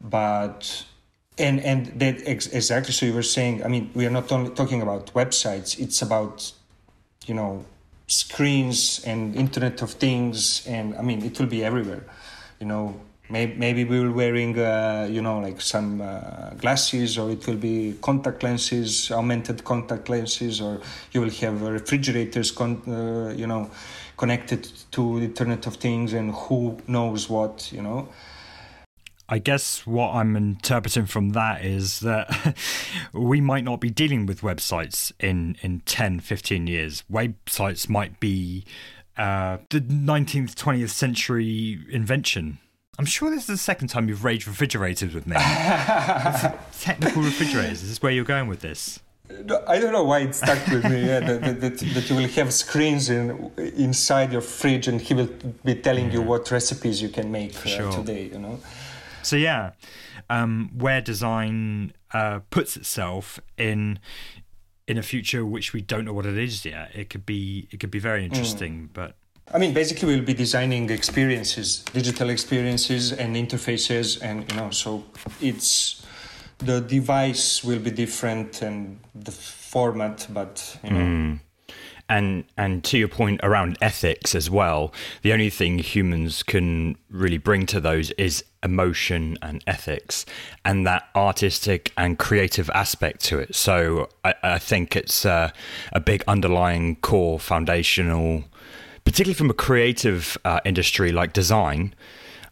But 0.00 0.84
and 1.38 1.60
and 1.60 1.86
that 2.00 2.22
ex- 2.26 2.46
exactly 2.46 2.92
so 2.92 3.04
you 3.06 3.12
were 3.12 3.22
saying 3.22 3.62
i 3.64 3.68
mean 3.68 3.90
we 3.94 4.06
are 4.06 4.10
not 4.10 4.30
only 4.32 4.50
talking 4.50 4.80
about 4.80 5.12
websites 5.12 5.78
it's 5.78 6.00
about 6.00 6.50
you 7.26 7.34
know 7.34 7.64
screens 8.06 9.02
and 9.04 9.34
internet 9.34 9.82
of 9.82 9.90
things 9.92 10.66
and 10.66 10.94
i 10.96 11.02
mean 11.02 11.22
it 11.24 11.38
will 11.38 11.46
be 11.46 11.64
everywhere 11.64 12.04
you 12.60 12.66
know 12.66 12.94
Maybe, 13.28 13.54
maybe 13.56 13.84
we 13.84 13.98
will 13.98 14.12
wearing, 14.12 14.56
uh, 14.56 15.08
you 15.10 15.20
know, 15.20 15.40
like 15.40 15.60
some 15.60 16.00
uh, 16.00 16.50
glasses, 16.50 17.18
or 17.18 17.30
it 17.30 17.44
will 17.48 17.56
be 17.56 17.96
contact 18.00 18.44
lenses, 18.44 19.10
augmented 19.10 19.64
contact 19.64 20.08
lenses, 20.08 20.60
or 20.60 20.80
you 21.10 21.22
will 21.22 21.30
have 21.30 21.60
refrigerators, 21.62 22.52
con- 22.52 22.82
uh, 22.86 23.34
you 23.36 23.48
know, 23.48 23.68
connected 24.16 24.70
to 24.92 25.18
the 25.18 25.24
Internet 25.24 25.66
of 25.66 25.74
Things, 25.74 26.12
and 26.12 26.32
who 26.32 26.78
knows 26.86 27.28
what, 27.28 27.72
you 27.72 27.82
know. 27.82 28.08
I 29.28 29.38
guess 29.38 29.86
what 29.86 30.14
I'm 30.14 30.36
interpreting 30.36 31.06
from 31.06 31.30
that 31.30 31.64
is 31.64 32.00
that 32.00 32.56
we 33.12 33.40
might 33.40 33.64
not 33.64 33.80
be 33.80 33.90
dealing 33.90 34.26
with 34.26 34.40
websites 34.40 35.12
in, 35.18 35.56
in 35.62 35.80
10, 35.80 36.20
15 36.20 36.66
years. 36.68 37.02
Websites 37.10 37.88
might 37.88 38.20
be 38.20 38.64
uh, 39.16 39.58
the 39.70 39.80
19th, 39.80 40.54
20th 40.54 40.90
century 40.90 41.80
invention. 41.90 42.58
I'm 42.98 43.04
sure 43.04 43.30
this 43.30 43.40
is 43.40 43.46
the 43.46 43.56
second 43.56 43.88
time 43.88 44.08
you've 44.08 44.24
raged 44.24 44.46
refrigerators 44.46 45.12
with 45.12 45.26
me. 45.26 45.36
technical 46.80 47.22
refrigerators. 47.22 47.82
Is 47.82 47.88
this 47.90 48.02
where 48.02 48.12
you're 48.12 48.24
going 48.24 48.48
with 48.48 48.60
this? 48.60 49.00
I 49.66 49.80
don't 49.80 49.92
know 49.92 50.04
why 50.04 50.20
it 50.20 50.34
stuck 50.36 50.66
with 50.68 50.84
me. 50.84 51.04
Yeah, 51.04 51.20
that, 51.20 51.60
that, 51.60 51.78
that, 51.78 52.10
you 52.10 52.14
will 52.14 52.28
have 52.28 52.54
screens 52.54 53.10
in, 53.10 53.50
inside 53.56 54.32
your 54.32 54.40
fridge, 54.40 54.86
and 54.86 55.00
he 55.00 55.14
will 55.14 55.28
be 55.64 55.74
telling 55.74 56.12
you 56.12 56.22
what 56.22 56.48
recipes 56.50 57.02
you 57.02 57.08
can 57.08 57.32
make 57.32 57.56
uh, 57.56 57.68
sure. 57.68 57.92
today. 57.92 58.30
You 58.32 58.38
know. 58.38 58.60
So 59.26 59.36
yeah, 59.36 59.72
um, 60.30 60.70
where 60.76 61.00
design 61.00 61.92
uh, 62.12 62.40
puts 62.50 62.76
itself 62.76 63.40
in 63.58 63.98
in 64.86 64.98
a 64.98 65.02
future 65.02 65.44
which 65.44 65.72
we 65.72 65.80
don't 65.80 66.04
know 66.04 66.12
what 66.12 66.26
it 66.26 66.38
is 66.38 66.64
yet, 66.64 66.92
it 66.94 67.10
could 67.10 67.26
be 67.26 67.68
it 67.70 67.80
could 67.80 67.90
be 67.90 67.98
very 67.98 68.24
interesting. 68.24 68.88
Mm. 68.88 68.88
But 68.92 69.16
I 69.52 69.58
mean, 69.58 69.74
basically, 69.74 70.14
we'll 70.14 70.24
be 70.24 70.34
designing 70.34 70.90
experiences, 70.90 71.84
digital 71.92 72.30
experiences, 72.30 73.12
and 73.12 73.36
interfaces, 73.36 74.20
and 74.22 74.50
you 74.50 74.56
know, 74.56 74.70
so 74.70 75.04
it's 75.40 76.06
the 76.58 76.80
device 76.80 77.62
will 77.62 77.80
be 77.80 77.90
different 77.90 78.62
and 78.62 78.98
the 79.14 79.32
format, 79.32 80.26
but 80.30 80.78
you 80.84 80.90
know. 80.90 81.00
Mm 81.00 81.40
and 82.08 82.44
and 82.56 82.84
to 82.84 82.98
your 82.98 83.08
point 83.08 83.40
around 83.42 83.76
ethics 83.80 84.34
as 84.34 84.48
well 84.48 84.92
the 85.22 85.32
only 85.32 85.50
thing 85.50 85.78
humans 85.78 86.42
can 86.42 86.96
really 87.10 87.38
bring 87.38 87.66
to 87.66 87.80
those 87.80 88.10
is 88.12 88.44
emotion 88.62 89.36
and 89.42 89.62
ethics 89.66 90.24
and 90.64 90.86
that 90.86 91.08
artistic 91.14 91.92
and 91.96 92.18
creative 92.18 92.68
aspect 92.70 93.22
to 93.22 93.38
it. 93.38 93.54
So 93.54 94.08
i, 94.24 94.34
I 94.42 94.58
think 94.58 94.94
it's 94.96 95.24
a 95.24 95.52
big 96.04 96.22
underlying 96.28 96.96
core 96.96 97.40
foundational 97.40 98.44
particularly 99.04 99.34
from 99.34 99.50
a 99.50 99.54
creative 99.54 100.36
uh, 100.44 100.60
industry 100.64 101.12
like 101.12 101.32
design 101.32 101.94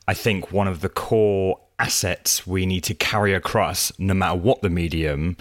i 0.09 0.15
think 0.15 0.53
one 0.53 0.69
of 0.69 0.81
the 0.81 0.89
core 0.89 1.61
assets 1.79 2.47
we 2.47 2.65
need 2.67 2.85
to 2.85 2.95
carry 2.95 3.35
across 3.35 3.93
no 3.99 4.15
matter 4.15 4.39
what 4.39 4.63
the 4.63 4.71
medium 4.71 5.37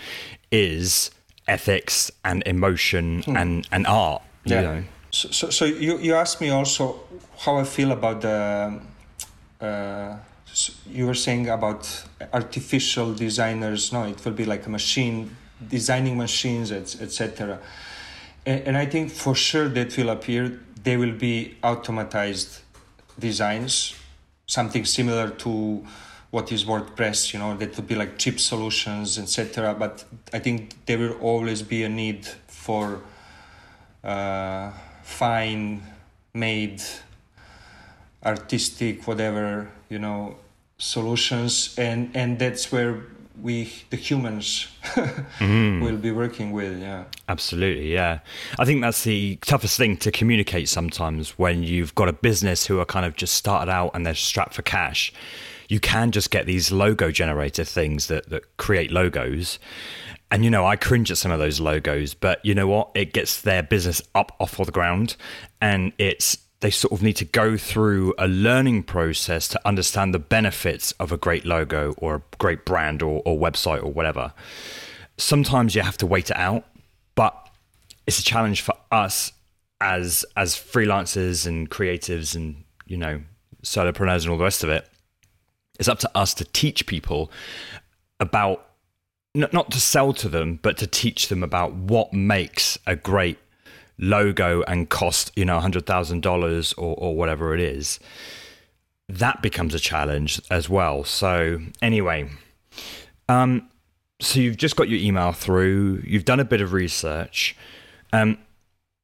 is 0.51 1.11
ethics 1.47 2.11
and 2.23 2.43
emotion 2.45 3.23
hmm. 3.23 3.37
and, 3.37 3.67
and 3.71 3.87
art. 3.87 4.21
yeah. 4.45 4.61
Know. 4.61 4.83
So, 5.11 5.29
so, 5.29 5.49
so, 5.51 5.65
you, 5.65 5.99
you 5.99 6.15
asked 6.15 6.41
me 6.41 6.49
also 6.49 6.99
how 7.37 7.57
I 7.57 7.63
feel 7.63 7.91
about 7.91 8.21
the. 8.21 8.79
Uh, 9.61 10.17
you 10.87 11.05
were 11.05 11.13
saying 11.15 11.49
about 11.49 12.05
artificial 12.31 13.13
designers. 13.13 13.93
No, 13.93 14.03
it 14.03 14.23
will 14.23 14.33
be 14.33 14.45
like 14.45 14.65
a 14.65 14.69
machine 14.69 15.35
designing 15.67 16.17
machines, 16.17 16.71
etc. 16.71 17.59
And, 18.45 18.67
and 18.67 18.77
I 18.77 18.85
think 18.85 19.11
for 19.11 19.35
sure 19.35 19.69
that 19.69 19.95
will 19.97 20.09
appear. 20.09 20.59
They 20.83 20.97
will 20.97 21.13
be 21.13 21.57
automatized 21.63 22.59
designs, 23.17 23.95
something 24.47 24.83
similar 24.83 25.29
to 25.29 25.85
what 26.33 26.51
is 26.51 26.65
WordPress, 26.65 27.31
you 27.31 27.37
know, 27.37 27.55
that 27.57 27.75
would 27.75 27.87
be 27.87 27.93
like 27.93 28.17
cheap 28.17 28.39
solutions, 28.39 29.19
etc. 29.19 29.75
But 29.77 30.03
I 30.33 30.39
think 30.39 30.83
there 30.87 30.97
will 30.97 31.13
always 31.21 31.61
be 31.61 31.83
a 31.83 31.89
need 31.89 32.25
for 32.47 33.01
uh, 34.03 34.71
fine 35.03 35.83
made, 36.33 36.81
artistic, 38.25 39.05
whatever, 39.05 39.69
you 39.89 39.99
know, 39.99 40.37
solutions, 40.79 41.75
and 41.77 42.09
and 42.15 42.39
that's 42.39 42.71
where 42.71 43.03
we 43.39 43.71
the 43.91 43.97
humans 43.97 44.69
mm. 45.37 45.81
will 45.81 45.97
be 45.97 46.11
working 46.11 46.51
with 46.51 46.79
yeah 46.79 47.03
absolutely 47.27 47.91
yeah 47.91 48.19
i 48.59 48.63
think 48.63 48.79
that's 48.79 49.03
the 49.05 49.37
toughest 49.37 49.75
thing 49.75 49.97
to 49.97 50.11
communicate 50.11 50.69
sometimes 50.69 51.31
when 51.31 51.63
you've 51.63 51.95
got 51.95 52.07
a 52.07 52.13
business 52.13 52.67
who 52.67 52.79
are 52.79 52.85
kind 52.85 53.07
of 53.07 53.15
just 53.15 53.33
started 53.33 53.71
out 53.71 53.89
and 53.95 54.05
they're 54.05 54.13
strapped 54.13 54.53
for 54.53 54.61
cash 54.61 55.11
you 55.73 55.79
can 55.79 56.11
just 56.11 56.29
get 56.29 56.45
these 56.45 56.71
logo 56.71 57.09
generator 57.09 57.63
things 57.63 58.05
that, 58.05 58.29
that 58.29 58.57
create 58.57 58.91
logos. 58.91 59.57
And 60.29 60.43
you 60.43 60.51
know, 60.51 60.67
I 60.67 60.75
cringe 60.75 61.09
at 61.09 61.17
some 61.17 61.31
of 61.31 61.39
those 61.39 61.59
logos, 61.59 62.13
but 62.13 62.45
you 62.45 62.53
know 62.53 62.67
what? 62.67 62.91
It 62.93 63.11
gets 63.11 63.41
their 63.41 63.63
business 63.63 63.99
up 64.13 64.35
off 64.39 64.59
of 64.59 64.67
the 64.67 64.71
ground 64.71 65.15
and 65.59 65.91
it's 65.97 66.37
they 66.59 66.69
sort 66.69 66.93
of 66.93 67.01
need 67.01 67.15
to 67.17 67.25
go 67.25 67.57
through 67.57 68.13
a 68.19 68.27
learning 68.27 68.83
process 68.83 69.47
to 69.47 69.59
understand 69.67 70.13
the 70.13 70.19
benefits 70.19 70.91
of 70.93 71.11
a 71.11 71.17
great 71.17 71.43
logo 71.43 71.95
or 71.97 72.15
a 72.17 72.21
great 72.37 72.65
brand 72.65 73.01
or, 73.01 73.23
or 73.25 73.35
website 73.35 73.83
or 73.83 73.91
whatever. 73.91 74.31
Sometimes 75.17 75.73
you 75.73 75.81
have 75.81 75.97
to 75.97 76.05
wait 76.05 76.29
it 76.29 76.37
out, 76.37 76.65
but 77.15 77.49
it's 78.05 78.19
a 78.19 78.23
challenge 78.23 78.61
for 78.61 78.75
us 78.91 79.31
as 79.81 80.23
as 80.37 80.55
freelancers 80.55 81.47
and 81.47 81.71
creatives 81.71 82.35
and 82.35 82.63
you 82.85 82.95
know 82.95 83.23
solopreneurs 83.63 84.21
and 84.21 84.29
all 84.29 84.37
the 84.37 84.43
rest 84.43 84.63
of 84.63 84.69
it 84.69 84.87
it's 85.79 85.89
up 85.89 85.99
to 85.99 86.11
us 86.15 86.33
to 86.35 86.45
teach 86.45 86.85
people 86.85 87.31
about 88.19 88.69
not 89.35 89.71
to 89.71 89.79
sell 89.79 90.13
to 90.13 90.29
them, 90.29 90.59
but 90.61 90.77
to 90.77 90.85
teach 90.85 91.27
them 91.27 91.41
about 91.41 91.73
what 91.73 92.13
makes 92.13 92.77
a 92.85 92.95
great 92.95 93.39
logo 93.97 94.61
and 94.63 94.89
cost, 94.89 95.31
you 95.35 95.43
know, 95.43 95.59
hundred 95.59 95.85
thousand 95.85 96.21
dollars 96.21 96.73
or 96.73 96.95
or 96.97 97.15
whatever 97.15 97.53
it 97.53 97.59
is. 97.59 97.99
That 99.09 99.41
becomes 99.41 99.73
a 99.73 99.79
challenge 99.79 100.41
as 100.49 100.69
well. 100.69 101.03
So 101.03 101.59
anyway, 101.81 102.29
um, 103.27 103.69
so 104.21 104.39
you've 104.39 104.57
just 104.57 104.75
got 104.75 104.87
your 104.87 104.99
email 104.99 105.31
through. 105.31 106.03
You've 106.05 106.25
done 106.25 106.39
a 106.39 106.45
bit 106.45 106.61
of 106.61 106.73
research. 106.73 107.55
Um, 108.11 108.37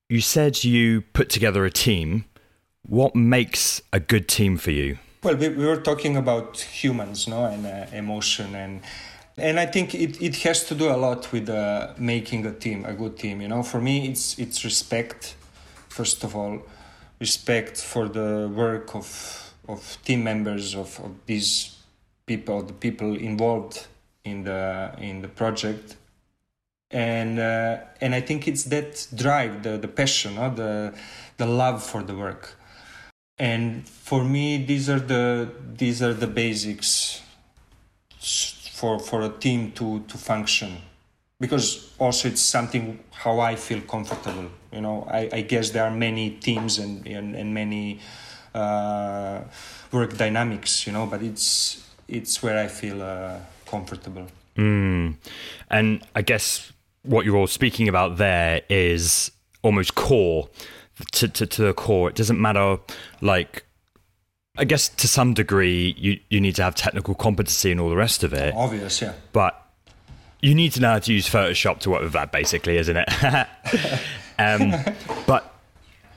you 0.07 0.21
said 0.21 0.63
you 0.63 1.01
put 1.01 1.29
together 1.29 1.65
a 1.65 1.71
team. 1.71 2.25
What 2.83 3.15
makes 3.15 3.81
a 3.91 3.99
good 3.99 4.27
team 4.27 4.57
for 4.57 4.71
you? 4.71 4.97
Well, 5.21 5.35
we, 5.35 5.49
we 5.49 5.65
were 5.65 5.81
talking 5.81 6.15
about 6.15 6.61
humans, 6.61 7.27
no, 7.27 7.43
and 7.43 7.65
uh, 7.65 7.87
emotion, 7.91 8.55
and 8.55 8.79
and 9.35 9.59
I 9.59 9.65
think 9.65 9.93
it, 9.93 10.21
it 10.21 10.37
has 10.43 10.63
to 10.65 10.75
do 10.75 10.89
a 10.89 10.95
lot 10.95 11.29
with 11.33 11.49
uh, 11.49 11.93
making 11.97 12.45
a 12.45 12.53
team, 12.53 12.85
a 12.85 12.93
good 12.93 13.17
team. 13.17 13.41
You 13.41 13.49
know, 13.49 13.61
for 13.61 13.81
me, 13.81 14.07
it's 14.07 14.39
it's 14.39 14.63
respect, 14.63 15.35
first 15.89 16.23
of 16.23 16.37
all, 16.37 16.61
respect 17.19 17.81
for 17.81 18.07
the 18.07 18.49
work 18.55 18.95
of 18.95 19.53
of 19.67 19.97
team 20.05 20.23
members 20.23 20.73
of, 20.73 20.97
of 21.01 21.11
these 21.25 21.75
people, 22.25 22.63
the 22.63 22.73
people 22.73 23.17
involved 23.17 23.87
in 24.23 24.45
the 24.45 24.95
in 24.99 25.21
the 25.21 25.27
project, 25.27 25.97
and 26.91 27.39
uh, 27.39 27.79
and 27.99 28.15
I 28.15 28.21
think 28.21 28.47
it's 28.47 28.63
that 28.65 29.05
drive, 29.13 29.63
the 29.63 29.77
the 29.77 29.89
passion, 29.89 30.35
no? 30.35 30.49
the 30.55 30.93
the 31.35 31.45
love 31.45 31.83
for 31.83 32.03
the 32.03 32.15
work 32.15 32.55
and 33.39 33.87
for 33.87 34.23
me 34.23 34.63
these 34.63 34.89
are 34.89 34.99
the 34.99 35.49
these 35.75 36.01
are 36.01 36.13
the 36.13 36.27
basics 36.27 37.21
for 38.73 38.99
for 38.99 39.21
a 39.21 39.29
team 39.29 39.71
to 39.71 40.03
to 40.07 40.17
function 40.17 40.77
because 41.39 41.93
also 41.99 42.27
it's 42.27 42.41
something 42.41 42.99
how 43.11 43.39
I 43.39 43.55
feel 43.55 43.81
comfortable. 43.81 44.49
You 44.71 44.81
know, 44.81 45.07
I, 45.09 45.29
I 45.31 45.41
guess 45.41 45.71
there 45.71 45.83
are 45.83 45.91
many 45.91 46.31
teams 46.31 46.79
and 46.79 47.05
and, 47.07 47.35
and 47.35 47.53
many 47.53 47.99
uh, 48.53 49.41
work 49.91 50.17
dynamics. 50.17 50.85
You 50.85 50.93
know, 50.93 51.05
but 51.05 51.21
it's 51.21 51.83
it's 52.07 52.43
where 52.43 52.57
I 52.57 52.67
feel 52.67 53.01
uh, 53.01 53.39
comfortable. 53.65 54.27
Mm. 54.57 55.15
And 55.69 56.01
I 56.15 56.21
guess 56.21 56.71
what 57.03 57.25
you're 57.25 57.37
all 57.37 57.47
speaking 57.47 57.87
about 57.87 58.17
there 58.17 58.61
is 58.69 59.31
almost 59.61 59.95
core 59.95 60.49
to, 61.13 61.27
to, 61.27 61.45
to 61.45 61.61
the 61.63 61.73
core. 61.73 62.09
It 62.09 62.15
doesn't 62.15 62.39
matter, 62.39 62.77
like, 63.21 63.65
I 64.57 64.65
guess 64.65 64.89
to 64.89 65.07
some 65.07 65.33
degree, 65.33 65.95
you, 65.97 66.19
you 66.29 66.41
need 66.41 66.55
to 66.55 66.63
have 66.63 66.75
technical 66.75 67.15
competency 67.15 67.71
and 67.71 67.79
all 67.79 67.89
the 67.89 67.95
rest 67.95 68.23
of 68.23 68.33
it. 68.33 68.53
Obvious, 68.55 69.01
yeah. 69.01 69.13
But 69.31 69.55
you 70.41 70.55
need 70.55 70.73
to 70.73 70.81
know 70.81 70.91
how 70.91 70.99
to 70.99 71.13
use 71.13 71.27
Photoshop 71.27 71.79
to 71.79 71.89
work 71.89 72.01
with 72.01 72.13
that, 72.13 72.31
basically, 72.31 72.77
isn't 72.77 72.97
it? 72.97 73.09
um, 74.39 74.73
but 75.25 75.53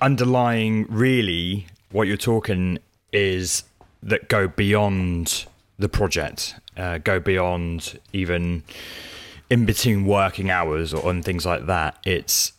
underlying, 0.00 0.86
really, 0.88 1.66
what 1.90 2.08
you're 2.08 2.16
talking 2.16 2.78
is 3.12 3.64
that 4.02 4.28
go 4.28 4.48
beyond 4.48 5.46
the 5.78 5.88
project, 5.88 6.54
uh, 6.76 6.98
go 6.98 7.20
beyond 7.20 7.98
even 8.12 8.62
in 9.50 9.66
between 9.66 10.06
working 10.06 10.50
hours 10.50 10.94
or 10.94 11.10
and 11.10 11.24
things 11.24 11.44
like 11.44 11.66
that. 11.66 11.98
It's 12.04 12.52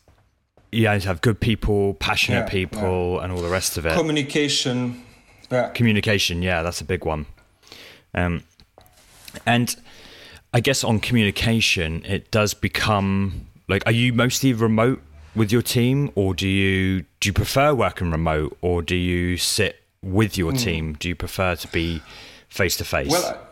you 0.73 0.87
have 0.87 1.01
to 1.01 1.07
have 1.07 1.21
good 1.21 1.39
people, 1.39 1.93
passionate 1.95 2.45
yeah, 2.45 2.49
people, 2.49 3.15
yeah. 3.15 3.23
and 3.23 3.33
all 3.33 3.41
the 3.41 3.49
rest 3.49 3.77
of 3.77 3.85
it. 3.85 3.93
Communication. 3.93 5.03
Yeah. 5.51 5.69
Communication, 5.69 6.41
yeah, 6.41 6.63
that's 6.63 6.81
a 6.81 6.85
big 6.85 7.05
one. 7.05 7.25
Um, 8.13 8.43
and 9.45 9.75
I 10.53 10.59
guess 10.59 10.83
on 10.83 10.99
communication, 10.99 12.03
it 12.05 12.31
does 12.31 12.53
become 12.53 13.47
like, 13.67 13.83
are 13.85 13.91
you 13.91 14.13
mostly 14.13 14.53
remote 14.53 15.01
with 15.35 15.51
your 15.51 15.61
team, 15.61 16.11
or 16.15 16.33
do 16.33 16.47
you 16.47 17.05
do 17.19 17.29
you 17.29 17.33
prefer 17.33 17.73
working 17.73 18.11
remote, 18.11 18.57
or 18.61 18.81
do 18.81 18.95
you 18.95 19.37
sit 19.37 19.81
with 20.03 20.37
your 20.37 20.51
mm. 20.51 20.59
team? 20.59 20.93
Do 20.93 21.07
you 21.09 21.15
prefer 21.15 21.55
to 21.55 21.67
be 21.69 22.01
face 22.49 22.77
to 22.77 22.85
face? 22.85 23.09
Well, 23.09 23.47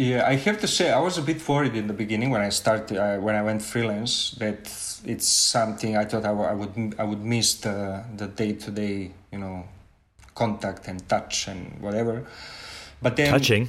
yeah, 0.00 0.26
I 0.26 0.36
have 0.36 0.58
to 0.60 0.66
say 0.66 0.90
I 0.90 0.98
was 1.00 1.18
a 1.18 1.22
bit 1.22 1.46
worried 1.46 1.76
in 1.76 1.86
the 1.86 1.92
beginning 1.92 2.30
when 2.30 2.40
I 2.40 2.50
started 2.50 2.96
uh, 2.96 3.18
when 3.18 3.34
I 3.34 3.42
went 3.42 3.60
freelance 3.62 4.30
that 4.38 4.58
it's 5.04 5.28
something 5.28 5.96
I 5.96 6.04
thought 6.04 6.24
I, 6.24 6.34
w- 6.38 6.48
I 6.48 6.54
would 6.54 6.94
I 6.98 7.04
would 7.04 7.22
miss 7.22 7.54
the 7.60 8.02
the 8.16 8.26
day 8.26 8.52
to 8.64 8.70
day 8.70 9.10
you 9.32 9.38
know 9.38 9.64
contact 10.34 10.88
and 10.88 11.06
touch 11.08 11.48
and 11.48 11.80
whatever. 11.82 12.24
But 13.02 13.16
then 13.16 13.30
touching, 13.30 13.68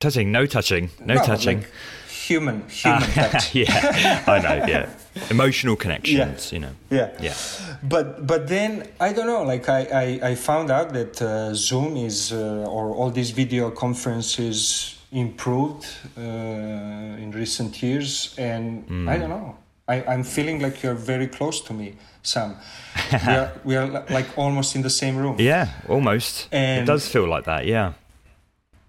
touching, 0.00 0.32
no 0.32 0.46
touching, 0.46 0.90
no, 1.04 1.14
no 1.14 1.22
touching. 1.24 1.58
Like 1.58 1.70
human, 2.08 2.62
human 2.68 3.02
uh, 3.18 3.28
touch. 3.30 3.54
yeah, 3.54 4.24
I 4.26 4.38
know. 4.40 4.66
Yeah, 4.66 4.88
emotional 5.30 5.76
connections. 5.76 6.50
Yeah. 6.52 6.56
You 6.56 6.60
know. 6.64 6.74
Yeah. 6.90 7.08
Yeah. 7.20 7.34
But 7.82 8.26
but 8.26 8.48
then 8.48 8.88
I 9.00 9.12
don't 9.12 9.26
know. 9.26 9.42
Like 9.42 9.68
I 9.68 9.80
I, 10.04 10.30
I 10.30 10.34
found 10.34 10.70
out 10.70 10.92
that 10.94 11.20
uh, 11.20 11.54
Zoom 11.54 11.96
is 11.96 12.32
uh, 12.32 12.64
or 12.74 12.94
all 12.94 13.10
these 13.10 13.32
video 13.32 13.70
conferences 13.70 14.97
improved 15.12 15.86
uh, 16.16 16.20
in 16.20 17.30
recent 17.32 17.82
years, 17.82 18.34
and 18.38 18.86
mm. 18.88 19.08
I 19.08 19.18
don't 19.18 19.30
know. 19.30 19.56
I, 19.88 20.04
I'm 20.04 20.22
feeling 20.22 20.60
like 20.60 20.82
you're 20.82 20.94
very 20.94 21.26
close 21.26 21.62
to 21.62 21.72
me, 21.72 21.96
Sam. 22.22 22.56
we 23.12 23.32
are 23.32 23.52
we 23.64 23.76
are 23.76 24.04
like 24.10 24.26
almost 24.36 24.76
in 24.76 24.82
the 24.82 24.90
same 24.90 25.16
room. 25.16 25.36
Yeah, 25.38 25.68
almost. 25.88 26.48
And 26.52 26.82
it 26.82 26.86
does 26.86 27.08
feel 27.08 27.26
like 27.26 27.44
that. 27.44 27.66
Yeah. 27.66 27.92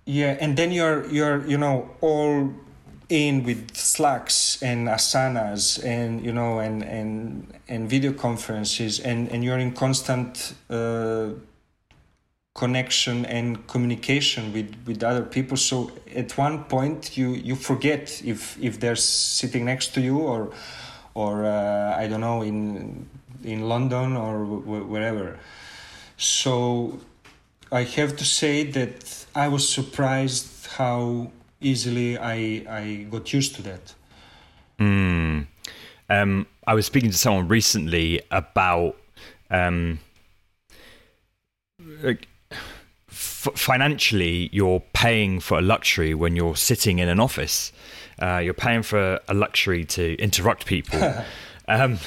Yeah, 0.06 0.38
and 0.42 0.58
then 0.58 0.72
you're 0.72 1.06
you're 1.08 1.46
you 1.46 1.58
know 1.58 1.90
all 2.02 2.52
in 3.10 3.44
with 3.44 3.76
slacks 3.76 4.62
and 4.62 4.88
asanas 4.88 5.84
and 5.84 6.24
you 6.24 6.32
know 6.32 6.60
and 6.60 6.84
and 6.84 7.54
and 7.68 7.90
video 7.90 8.14
conferences 8.14 9.00
and 9.00 9.30
and 9.32 9.44
you're 9.44 9.58
in 9.58 9.72
constant 9.72 10.54
uh, 10.70 11.30
connection 12.60 13.26
and 13.26 13.66
communication 13.68 14.52
with 14.52 14.70
with 14.86 15.02
other 15.04 15.24
people. 15.24 15.58
So 15.58 15.92
at 16.16 16.38
one 16.38 16.66
point 16.66 17.18
you 17.18 17.30
you 17.50 17.56
forget 17.56 18.22
if 18.26 18.58
if 18.62 18.80
they're 18.82 19.02
sitting 19.40 19.66
next 19.66 19.94
to 19.94 20.02
you 20.02 20.18
or 20.20 20.52
or 21.14 21.46
uh, 21.46 22.02
i 22.02 22.08
don't 22.10 22.22
know 22.22 22.42
in 22.44 23.08
in 23.44 23.60
london 23.70 24.18
or 24.18 24.46
wherever. 24.94 25.40
So 26.18 27.00
i 27.72 27.84
have 27.98 28.12
to 28.18 28.26
say 28.26 28.56
that 28.78 29.26
i 29.36 29.48
was 29.48 29.64
surprised 29.78 30.68
how 30.78 31.32
easily 31.62 32.18
i 32.18 32.38
i 32.82 33.08
got 33.10 33.34
used 33.34 33.56
to 33.56 33.62
that. 33.70 33.96
Mm. 34.80 35.48
um, 36.10 36.46
i 36.68 36.74
was 36.74 36.86
speaking 36.86 37.12
to 37.12 37.18
someone 37.18 37.48
recently 37.48 38.22
about 38.32 38.96
um, 39.52 40.00
like 42.04 42.28
f- 43.54 43.60
financially 43.60 44.50
you're 44.52 44.82
paying 44.94 45.40
for 45.40 45.60
a 45.60 45.62
luxury 45.62 46.14
when 46.14 46.36
you're 46.36 46.56
sitting 46.56 47.00
in 47.00 47.10
an 47.10 47.20
office. 47.20 47.72
Uh, 48.22 48.38
you're 48.38 48.54
paying 48.54 48.84
for 48.84 49.20
a 49.28 49.34
luxury 49.34 49.86
to 49.86 50.16
interrupt 50.18 50.66
people. 50.66 51.24
um, 51.68 52.00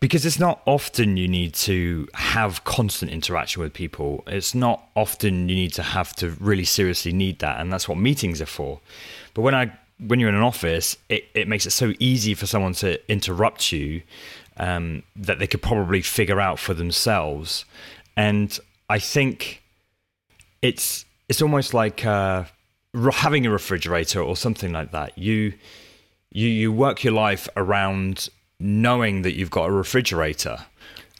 because 0.00 0.26
it's 0.26 0.38
not 0.38 0.60
often 0.66 1.16
you 1.16 1.26
need 1.26 1.54
to 1.54 2.06
have 2.12 2.62
constant 2.64 3.10
interaction 3.10 3.62
with 3.62 3.72
people. 3.72 4.22
It's 4.26 4.54
not 4.54 4.86
often 4.94 5.48
you 5.48 5.54
need 5.54 5.72
to 5.74 5.82
have 5.82 6.14
to 6.16 6.30
really 6.40 6.64
seriously 6.64 7.12
need 7.12 7.38
that, 7.38 7.58
and 7.58 7.72
that's 7.72 7.88
what 7.88 7.96
meetings 7.96 8.42
are 8.42 8.46
for. 8.46 8.80
But 9.32 9.40
when 9.42 9.54
I 9.54 9.72
when 9.98 10.20
you're 10.20 10.28
in 10.28 10.34
an 10.34 10.42
office, 10.42 10.98
it, 11.08 11.24
it 11.34 11.48
makes 11.48 11.64
it 11.64 11.70
so 11.70 11.94
easy 11.98 12.34
for 12.34 12.46
someone 12.46 12.74
to 12.74 13.00
interrupt 13.10 13.72
you 13.72 14.02
um, 14.58 15.02
that 15.16 15.38
they 15.38 15.46
could 15.46 15.62
probably 15.62 16.02
figure 16.02 16.40
out 16.40 16.58
for 16.58 16.74
themselves. 16.74 17.64
And 18.16 18.58
I 18.90 18.98
think 18.98 19.62
it's 20.64 21.04
it's 21.28 21.42
almost 21.42 21.74
like 21.74 22.04
uh, 22.06 22.44
having 23.12 23.46
a 23.46 23.50
refrigerator 23.50 24.20
or 24.20 24.34
something 24.34 24.72
like 24.72 24.92
that. 24.92 25.16
You 25.18 25.52
you 26.30 26.48
you 26.48 26.72
work 26.72 27.04
your 27.04 27.12
life 27.12 27.48
around 27.54 28.28
knowing 28.58 29.22
that 29.22 29.34
you've 29.34 29.50
got 29.50 29.68
a 29.68 29.72
refrigerator. 29.72 30.58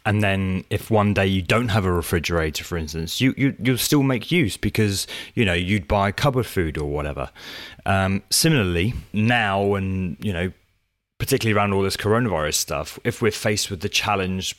And 0.07 0.22
then, 0.22 0.64
if 0.68 0.90
one 0.90 1.14
day 1.14 1.26
you 1.26 1.40
don't 1.40 1.68
have 1.68 1.87
a 1.87 1.92
refrigerator, 1.92 2.62
for 2.62 2.76
instance, 2.76 3.22
you, 3.22 3.33
you 3.38 3.54
you'll 3.59 3.78
still 3.78 4.02
make 4.02 4.30
use 4.30 4.57
because 4.57 5.07
you 5.35 5.44
know 5.44 5.54
you'd 5.54 5.88
buy 5.88 6.11
cupboard 6.11 6.46
food 6.46 6.76
or 6.78 6.90
whatever. 6.90 7.30
Um, 7.87 8.22
similarly, 8.30 8.94
now 9.12 9.74
and 9.74 10.16
you 10.20 10.33
know, 10.33 10.52
particularly 11.18 11.59
around 11.59 11.72
all 11.72 11.83
this 11.83 11.96
coronavirus 11.96 12.54
stuff, 12.54 12.98
if 13.04 13.22
we're 13.22 13.30
faced 13.30 13.70
with 13.70 13.80
the 13.80 13.88
challenge 13.88 14.57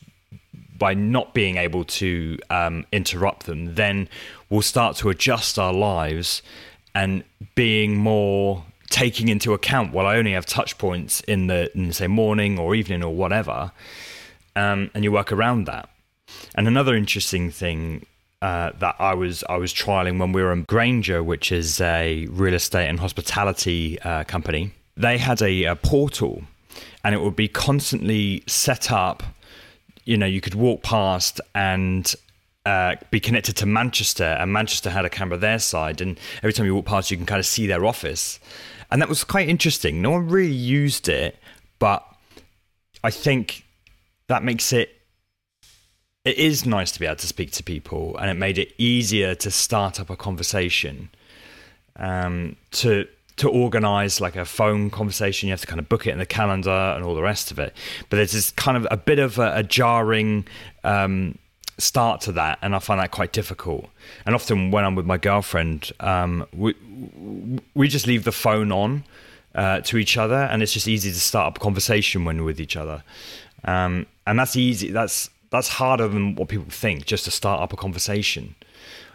by 0.78 0.94
not 0.94 1.34
being 1.34 1.58
able 1.58 1.84
to 1.86 2.38
um, 2.50 2.86
interrupt 2.92 3.46
them, 3.46 3.76
then 3.76 4.10
we'll 4.50 4.62
start 4.62 4.96
to 4.98 5.10
adjust 5.10 5.58
our 5.58 5.74
lives 5.74 6.42
and 6.94 7.24
being 7.56 7.98
more 7.98 8.66
taking 8.90 9.30
into 9.30 9.52
account 9.52 9.92
well 9.92 10.06
i 10.06 10.16
only 10.16 10.32
have 10.32 10.46
touch 10.46 10.78
points 10.78 11.20
in 11.22 11.48
the 11.48 11.76
in 11.76 11.92
say 11.92 12.08
morning 12.08 12.58
or 12.60 12.76
evening 12.76 13.04
or 13.04 13.14
whatever 13.14 13.72
um, 14.56 14.90
and 14.94 15.04
you 15.04 15.12
work 15.12 15.32
around 15.32 15.66
that 15.66 15.90
and 16.54 16.68
another 16.68 16.96
interesting 16.96 17.50
thing 17.52 18.06
uh, 18.42 18.72
that 18.80 18.96
I 19.00 19.14
was 19.14 19.44
I 19.50 19.58
was 19.58 19.74
trialing 19.74 20.20
when 20.20 20.32
we 20.32 20.44
were 20.44 20.52
in 20.52 20.64
Grainger, 20.64 21.24
which 21.24 21.52
is 21.52 21.82
a 21.82 22.28
real 22.30 22.54
estate 22.54 22.88
and 22.88 23.00
hospitality 23.00 24.00
uh, 24.02 24.24
company. 24.26 24.72
They 24.96 25.18
had 25.18 25.42
a, 25.42 25.64
a 25.64 25.76
portal, 25.76 26.44
and 27.04 27.16
it 27.16 27.22
would 27.22 27.36
be 27.36 27.48
constantly 27.48 28.44
set 28.46 28.92
up 28.92 29.24
you 30.06 30.18
know 30.18 30.26
you 30.26 30.42
could 30.42 30.56
walk 30.56 30.84
past 30.84 31.42
and 31.54 32.16
uh, 32.66 32.96
be 33.12 33.20
connected 33.20 33.56
to 33.58 33.66
Manchester, 33.66 34.24
and 34.24 34.52
Manchester 34.52 34.90
had 34.90 35.06
a 35.06 35.10
camera 35.10 35.38
their 35.38 35.60
side, 35.60 36.02
and 36.02 36.20
every 36.38 36.54
time 36.54 36.66
you 36.66 36.74
walk 36.74 36.86
past, 36.86 37.12
you 37.12 37.18
can 37.18 37.26
kind 37.26 37.40
of 37.40 37.46
see 37.46 37.68
their 37.68 37.86
office, 37.86 38.40
and 38.90 39.02
that 39.02 39.10
was 39.10 39.24
quite 39.24 39.50
interesting. 39.50 40.02
No 40.02 40.12
one 40.12 40.28
really 40.28 40.54
used 40.54 41.10
it, 41.10 41.38
but 41.80 42.06
I 43.04 43.12
think 43.12 43.66
that 44.28 44.44
makes 44.44 44.72
it. 44.74 44.92
It 46.24 46.38
is 46.40 46.66
nice 46.66 46.92
to 46.94 47.00
be 47.00 47.06
able 47.06 47.18
to 47.18 47.28
speak 47.28 47.52
to 47.52 47.64
people, 47.64 48.18
and 48.18 48.32
it 48.32 48.34
made 48.34 48.58
it 48.58 48.74
easier 48.80 49.36
to 49.36 49.52
start 49.52 50.00
up 50.00 50.10
a 50.10 50.16
conversation. 50.16 51.10
Um, 51.98 52.58
to 52.72 53.08
to 53.38 53.50
organize 53.50 54.22
like 54.22 54.36
a 54.36 54.46
phone 54.46 54.90
conversation. 54.90 55.48
You 55.48 55.54
have 55.54 55.62
to 55.62 55.68
kind 55.68 55.80
of 55.80 55.90
book 55.90 56.08
it 56.08 56.12
in 56.12 56.20
the 56.20 56.26
calendar 56.26 56.70
and 56.70 57.04
all 57.04 57.16
the 57.16 57.22
rest 57.22 57.52
of 57.52 57.60
it. 57.60 57.74
But 58.10 58.18
there's 58.18 58.32
this 58.32 58.52
kind 58.52 58.78
of 58.78 58.88
a 58.92 58.98
bit 58.98 59.20
of 59.20 59.40
a, 59.40 59.58
a 59.58 59.64
jarring 59.64 60.48
um, 60.84 61.38
start 61.78 62.22
to 62.22 62.32
that, 62.34 62.60
and 62.62 62.76
I 62.76 62.80
find 62.80 63.00
that 63.00 63.12
quite 63.12 63.34
difficult. 63.34 63.88
And 64.26 64.36
often 64.36 64.72
when 64.72 64.86
I'm 64.86 64.96
with 64.96 65.06
my 65.06 65.18
girlfriend, 65.18 65.92
um, 66.00 66.48
we 66.54 66.76
we 67.74 67.88
just 67.88 68.08
leave 68.08 68.24
the 68.24 68.32
phone 68.32 68.72
on 68.72 69.04
uh, 69.54 69.82
to 69.82 69.98
each 69.98 70.18
other, 70.18 70.36
and 70.36 70.64
it's 70.64 70.74
just 70.74 70.88
easy 70.88 71.12
to 71.12 71.20
start 71.20 71.48
up 71.48 71.58
a 71.58 71.60
conversation 71.60 72.26
when 72.26 72.38
we're 72.38 72.46
with 72.46 72.62
each 72.62 72.78
other. 72.78 73.04
Um, 73.66 74.06
and 74.26 74.40
that's 74.40 74.56
easy. 74.56 74.92
That's 74.92 75.30
that's 75.50 75.68
harder 75.68 76.08
than 76.08 76.36
what 76.36 76.48
people 76.48 76.68
think. 76.70 77.06
Just 77.06 77.26
to 77.26 77.32
start 77.32 77.62
up 77.62 77.74
a 77.74 77.78
conversation. 77.78 78.56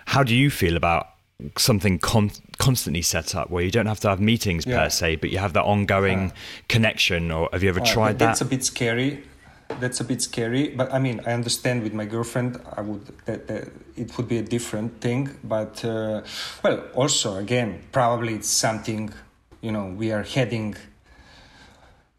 How 0.07 0.23
do 0.23 0.35
you 0.35 0.51
feel 0.51 0.77
about 0.77 1.09
something 1.57 1.99
con- 1.99 2.31
constantly 2.59 3.03
set 3.03 3.35
up 3.35 3.51
where 3.51 3.65
you 3.65 3.71
don't 3.71 3.87
have 3.87 4.01
to 4.01 4.09
have 4.09 4.21
meetings 4.21 4.67
yeah. 4.67 4.85
per 4.85 4.91
se, 4.91 5.17
but 5.17 5.31
you 5.31 5.39
have 5.39 5.53
that 5.55 5.65
ongoing 5.65 6.33
connection? 6.69 7.31
Or 7.31 7.49
have 7.53 7.63
you 7.63 7.69
ever 7.69 7.81
uh, 7.81 7.85
tried 7.85 8.19
that? 8.19 8.27
That's 8.27 8.41
a 8.41 8.45
bit 8.45 8.65
scary. 8.65 9.25
That's 9.79 10.01
a 10.01 10.05
bit 10.05 10.21
scary, 10.21 10.69
but 10.69 10.93
I 10.93 10.99
mean, 10.99 11.21
I 11.27 11.33
understand 11.33 11.85
with 11.85 11.95
my 11.95 12.05
girlfriend, 12.05 12.61
I 12.77 12.81
would 12.81 13.07
that, 13.27 13.47
that 13.47 13.69
it 13.97 14.17
would 14.17 14.27
be 14.27 14.39
a 14.39 14.43
different 14.43 15.01
thing. 15.01 15.31
But 15.45 15.85
uh, 15.85 16.23
well, 16.65 16.83
also 16.95 17.37
again, 17.37 17.81
probably 17.93 18.35
it's 18.35 18.49
something 18.49 19.13
you 19.61 19.71
know 19.71 19.87
we 19.97 20.11
are 20.11 20.25
heading 20.25 20.75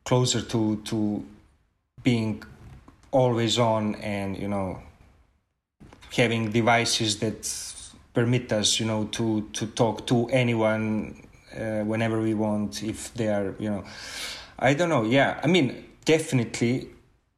closer 0.06 0.42
to 0.42 0.78
to 0.86 1.26
being 2.04 2.42
always 3.12 3.60
on 3.60 3.96
and 3.96 4.38
you 4.38 4.48
know 4.48 4.80
having 6.16 6.52
devices 6.52 7.20
that 7.20 7.46
permit 8.13 8.52
us, 8.52 8.80
you 8.80 8.86
know, 8.86 9.06
to 9.06 9.50
to 9.54 9.67
talk 9.67 10.08
to 10.08 10.28
anyone 10.28 11.28
uh, 11.56 11.82
whenever 11.84 12.21
we 12.21 12.34
want 12.34 12.84
if 12.84 13.13
they 13.13 13.28
are, 13.28 13.56
you 13.60 13.69
know, 13.69 13.84
I 14.60 14.74
don't 14.74 14.89
know. 14.89 15.04
Yeah, 15.04 15.39
I 15.43 15.47
mean, 15.47 15.86
definitely, 16.06 16.89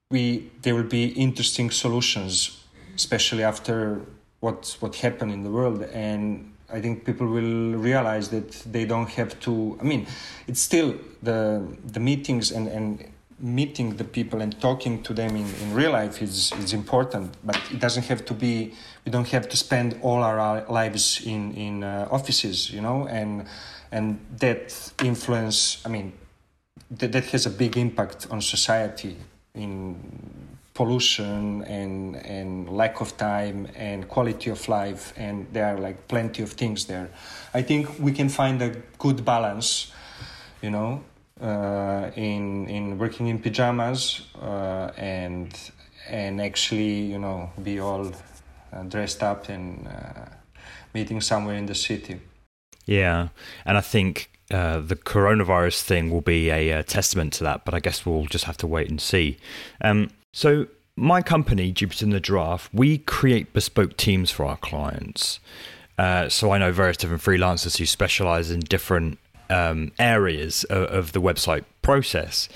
we 0.10 0.52
there 0.62 0.76
will 0.76 0.90
be 0.90 1.06
interesting 1.08 1.72
solutions, 1.72 2.64
especially 2.96 3.44
after 3.44 4.02
what 4.40 4.78
what 4.80 4.96
happened 4.96 5.32
in 5.32 5.44
the 5.44 5.50
world, 5.50 5.84
and 5.94 6.54
I 6.70 6.82
think 6.82 7.06
people 7.06 7.28
will 7.28 7.78
realize 7.78 8.30
that 8.30 8.52
they 8.72 8.86
don't 8.86 9.10
have 9.10 9.40
to. 9.42 9.78
I 9.80 9.84
mean, 9.84 10.08
it's 10.48 10.62
still 10.62 10.96
the 11.22 11.66
the 11.86 12.00
meetings 12.00 12.52
and 12.52 12.68
and 12.68 13.13
meeting 13.40 13.98
the 13.98 14.04
people 14.04 14.42
and 14.42 14.60
talking 14.60 15.04
to 15.04 15.14
them 15.14 15.36
in, 15.36 15.48
in 15.62 15.74
real 15.74 15.92
life 15.92 16.22
is, 16.22 16.52
is 16.60 16.74
important, 16.74 17.36
but 17.44 17.60
it 17.72 17.80
doesn't 17.80 18.04
have 18.04 18.26
to 18.26 18.34
be, 18.34 18.74
we 19.06 19.12
don't 19.12 19.28
have 19.30 19.48
to 19.50 19.58
spend 19.58 20.00
all 20.02 20.24
our 20.24 20.66
lives 20.70 21.22
in, 21.26 21.54
in 21.54 21.84
uh, 21.84 22.08
offices, 22.12 22.72
you 22.72 22.82
know, 22.82 23.08
and, 23.08 23.46
and 23.92 24.20
that 24.40 24.94
influence, 25.04 25.82
I 25.86 25.90
mean, 25.90 26.14
that, 26.92 27.12
that 27.12 27.26
has 27.26 27.46
a 27.46 27.50
big 27.50 27.78
impact 27.78 28.28
on 28.32 28.42
society 28.42 29.18
in 29.56 29.96
pollution 30.74 31.64
and 31.66 32.16
and 32.16 32.68
lack 32.70 33.00
of 33.00 33.16
time 33.16 33.68
and 33.76 34.08
quality 34.08 34.50
of 34.50 34.68
life 34.68 35.14
and 35.16 35.46
there 35.54 35.66
are 35.66 35.78
like 35.78 36.08
plenty 36.08 36.42
of 36.42 36.52
things 36.52 36.86
there. 36.86 37.10
I 37.54 37.62
think 37.62 38.00
we 38.00 38.12
can 38.12 38.30
find 38.30 38.62
a 38.62 38.70
good 38.98 39.24
balance 39.24 39.92
you 40.62 40.72
know 40.72 41.04
uh, 41.42 42.12
in 42.16 42.68
in 42.68 42.98
working 42.98 43.28
in 43.28 43.40
pajamas 43.40 44.22
uh, 44.42 44.92
and 44.98 45.72
and 46.10 46.42
actually 46.42 47.02
you 47.02 47.20
know 47.20 47.50
be 47.64 47.80
all 47.80 48.12
uh, 48.72 48.84
dressed 48.84 49.24
up 49.24 49.50
and 49.50 49.88
uh, 49.88 50.26
meeting 50.94 51.22
somewhere 51.22 51.56
in 51.56 51.66
the 51.66 51.76
city 51.76 52.20
yeah 52.86 53.30
and 53.66 53.78
i 53.78 53.82
think 53.82 54.30
uh, 54.52 54.80
the 54.80 54.96
coronavirus 54.96 55.82
thing 55.82 56.12
will 56.12 56.22
be 56.22 56.50
a, 56.50 56.70
a, 56.70 56.84
testament 56.84 57.34
to 57.34 57.44
that, 57.44 57.66
but 57.66 57.74
I 57.74 57.80
guess 57.80 58.06
we'll 58.06 58.26
just 58.26 58.46
have 58.46 58.58
to 58.58 58.68
wait 58.68 58.90
and 58.90 59.02
see. 59.02 59.38
Um, 59.82 60.12
so, 60.32 60.68
my 60.96 61.22
company, 61.24 61.72
Jupiter 61.72 62.06
in 62.06 62.12
the 62.12 62.20
Draft, 62.20 62.70
we 62.72 63.00
create 63.00 63.54
bespoke 63.54 63.98
teams 63.98 64.30
for 64.30 64.46
our 64.46 64.58
clients. 64.58 65.40
Uh, 65.98 66.30
so, 66.30 66.52
I 66.52 66.60
know 66.60 66.72
various 66.72 66.98
different 66.98 67.24
freelancers 67.24 67.78
who 67.78 67.86
specialize 67.86 68.52
in 68.52 68.60
different 68.60 69.18
um, 69.50 69.92
areas 70.00 70.64
of, 70.66 70.84
of 70.84 71.12
the 71.12 71.22
website 71.22 71.64
process. 71.82 72.50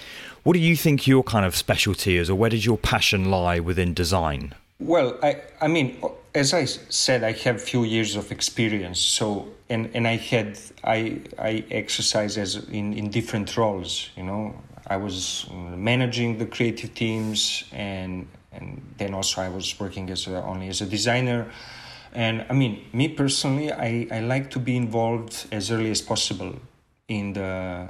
What 0.43 0.53
do 0.53 0.59
you 0.59 0.77
think 0.77 1.07
your 1.07 1.23
kind 1.23 1.45
of 1.45 1.55
specialty 1.55 2.17
is, 2.17 2.29
or 2.29 2.35
where 2.35 2.49
does 2.49 2.65
your 2.65 2.77
passion 2.77 3.29
lie 3.29 3.59
within 3.59 3.93
design? 3.93 4.53
Well, 4.79 5.17
I, 5.21 5.41
I 5.59 5.67
mean, 5.67 6.01
as 6.33 6.53
I 6.53 6.65
said, 6.65 7.23
I 7.23 7.31
have 7.31 7.61
few 7.61 7.83
years 7.83 8.15
of 8.15 8.31
experience. 8.31 8.99
So, 8.99 9.47
and, 9.69 9.89
and 9.93 10.07
I 10.07 10.17
had, 10.17 10.57
I, 10.83 11.19
I 11.37 11.65
exercise 11.71 12.37
as 12.37 12.55
in, 12.69 12.93
in 12.93 13.09
different 13.09 13.57
roles, 13.57 14.09
you 14.15 14.23
know, 14.23 14.55
I 14.85 14.97
was 14.97 15.47
managing 15.51 16.37
the 16.37 16.45
creative 16.45 16.93
teams 16.93 17.65
and, 17.73 18.27
and 18.53 18.81
then 18.97 19.13
also 19.13 19.41
I 19.41 19.49
was 19.49 19.77
working 19.79 20.09
as 20.11 20.27
a, 20.27 20.41
only 20.43 20.69
as 20.69 20.79
a 20.79 20.85
designer. 20.85 21.51
And 22.13 22.45
I 22.49 22.53
mean, 22.53 22.85
me 22.93 23.09
personally, 23.09 23.71
I, 23.71 24.07
I 24.11 24.19
like 24.21 24.49
to 24.51 24.59
be 24.59 24.77
involved 24.77 25.47
as 25.51 25.71
early 25.71 25.91
as 25.91 26.01
possible 26.01 26.55
in 27.07 27.33
the, 27.33 27.87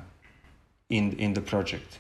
in, 0.90 1.14
in 1.14 1.34
the 1.34 1.42
project 1.42 2.00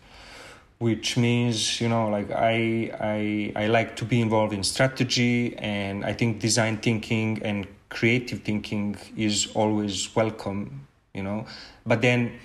which 0.79 1.17
means 1.17 1.81
you 1.81 1.89
know 1.89 2.07
like 2.07 2.29
I, 2.29 2.91
I 2.99 3.51
i 3.63 3.65
like 3.65 3.95
to 3.95 4.05
be 4.05 4.21
involved 4.21 4.53
in 4.53 4.63
strategy 4.63 5.57
and 5.57 6.05
i 6.05 6.13
think 6.13 6.39
design 6.39 6.77
thinking 6.77 7.41
and 7.41 7.65
creative 7.89 8.43
thinking 8.43 8.95
is 9.15 9.47
always 9.55 10.15
welcome 10.15 10.87
you 11.17 11.23
know. 11.23 11.45
But 11.85 12.01
then 12.01 12.39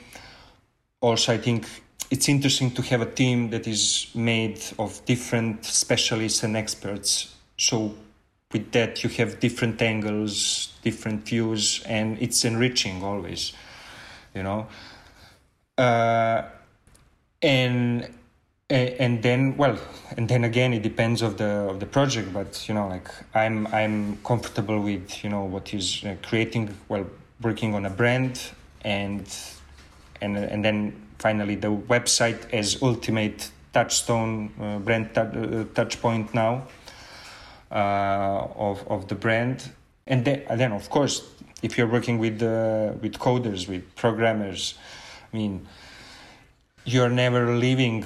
also 1.01 1.35
i 1.35 1.39
think 1.39 1.69
it's 2.11 2.29
interesting 2.29 2.71
to 2.73 2.83
have 2.83 3.01
a 3.01 3.11
team 3.21 3.51
that 3.51 3.67
is 3.67 4.09
made 4.15 4.61
of 4.79 5.03
different 5.07 5.65
specialists 5.65 6.43
and 6.43 6.57
experts. 6.57 7.35
So 7.57 7.95
with 8.53 8.71
that 8.73 9.03
you 9.03 9.09
have 9.19 9.41
different 9.41 9.81
angles 9.81 10.69
different 10.83 11.27
views 11.27 11.83
and 11.87 12.19
it's 12.21 12.45
enriching 12.45 13.03
always 13.03 13.53
you 14.35 14.43
know? 14.43 14.67
Uh, 15.79 16.43
and 17.43 18.09
and 18.71 19.23
then 19.23 19.55
well 19.59 19.79
and 20.17 20.29
then 20.29 20.45
again 20.45 20.73
it 20.73 20.83
depends 20.83 21.21
of 21.21 21.37
the 21.37 21.45
of 21.45 21.79
the 21.79 21.85
project 21.85 22.33
but 22.33 22.67
you 22.67 22.75
know 22.75 22.89
like 22.89 23.09
i'm 23.35 23.67
i'm 23.67 24.17
comfortable 24.25 24.81
with 24.81 25.23
you 25.23 25.29
know 25.29 25.45
what 25.45 25.75
is 25.75 26.03
uh, 26.05 26.15
creating 26.23 26.75
well 26.89 27.05
working 27.43 27.75
on 27.75 27.85
a 27.85 27.91
brand 27.91 28.41
and 28.83 29.37
and 30.23 30.39
and 30.39 30.65
then 30.65 30.95
finally 31.19 31.55
the 31.55 31.69
website 31.69 32.51
as 32.51 32.81
ultimate 32.83 33.51
touchstone 33.73 34.51
uh, 34.61 34.79
brand 34.79 35.15
t- 35.15 35.21
uh, 35.21 35.65
touch 35.75 36.01
point 36.01 36.33
now 36.33 36.63
uh, 37.73 38.47
of 38.55 38.87
of 38.89 39.09
the 39.09 39.15
brand. 39.15 39.71
And 40.07 40.25
then, 40.25 40.43
and 40.49 40.61
then 40.61 40.73
of 40.73 40.91
course 40.91 41.23
if 41.63 41.79
you're 41.79 41.89
working 41.89 42.19
with 42.19 42.43
uh, 42.43 42.93
with 43.01 43.19
coders 43.19 43.69
with 43.69 43.83
programmers 43.97 44.75
i 45.33 45.37
mean 45.37 45.67
you're 46.85 47.09
never 47.09 47.55
leaving 47.57 48.05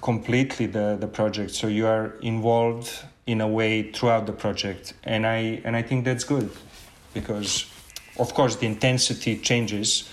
completely 0.00 0.66
the, 0.66 0.96
the 0.98 1.06
project. 1.06 1.50
So 1.52 1.66
you 1.66 1.86
are 1.86 2.14
involved 2.22 2.90
in 3.26 3.40
a 3.40 3.48
way 3.48 3.92
throughout 3.92 4.26
the 4.26 4.32
project. 4.32 4.94
And 5.04 5.26
i 5.26 5.60
and 5.64 5.76
i 5.76 5.82
think 5.82 6.04
that's 6.04 6.24
good 6.24 6.50
because 7.14 7.66
of 8.18 8.34
course 8.34 8.56
the 8.56 8.66
intensity 8.66 9.36
changes 9.36 10.10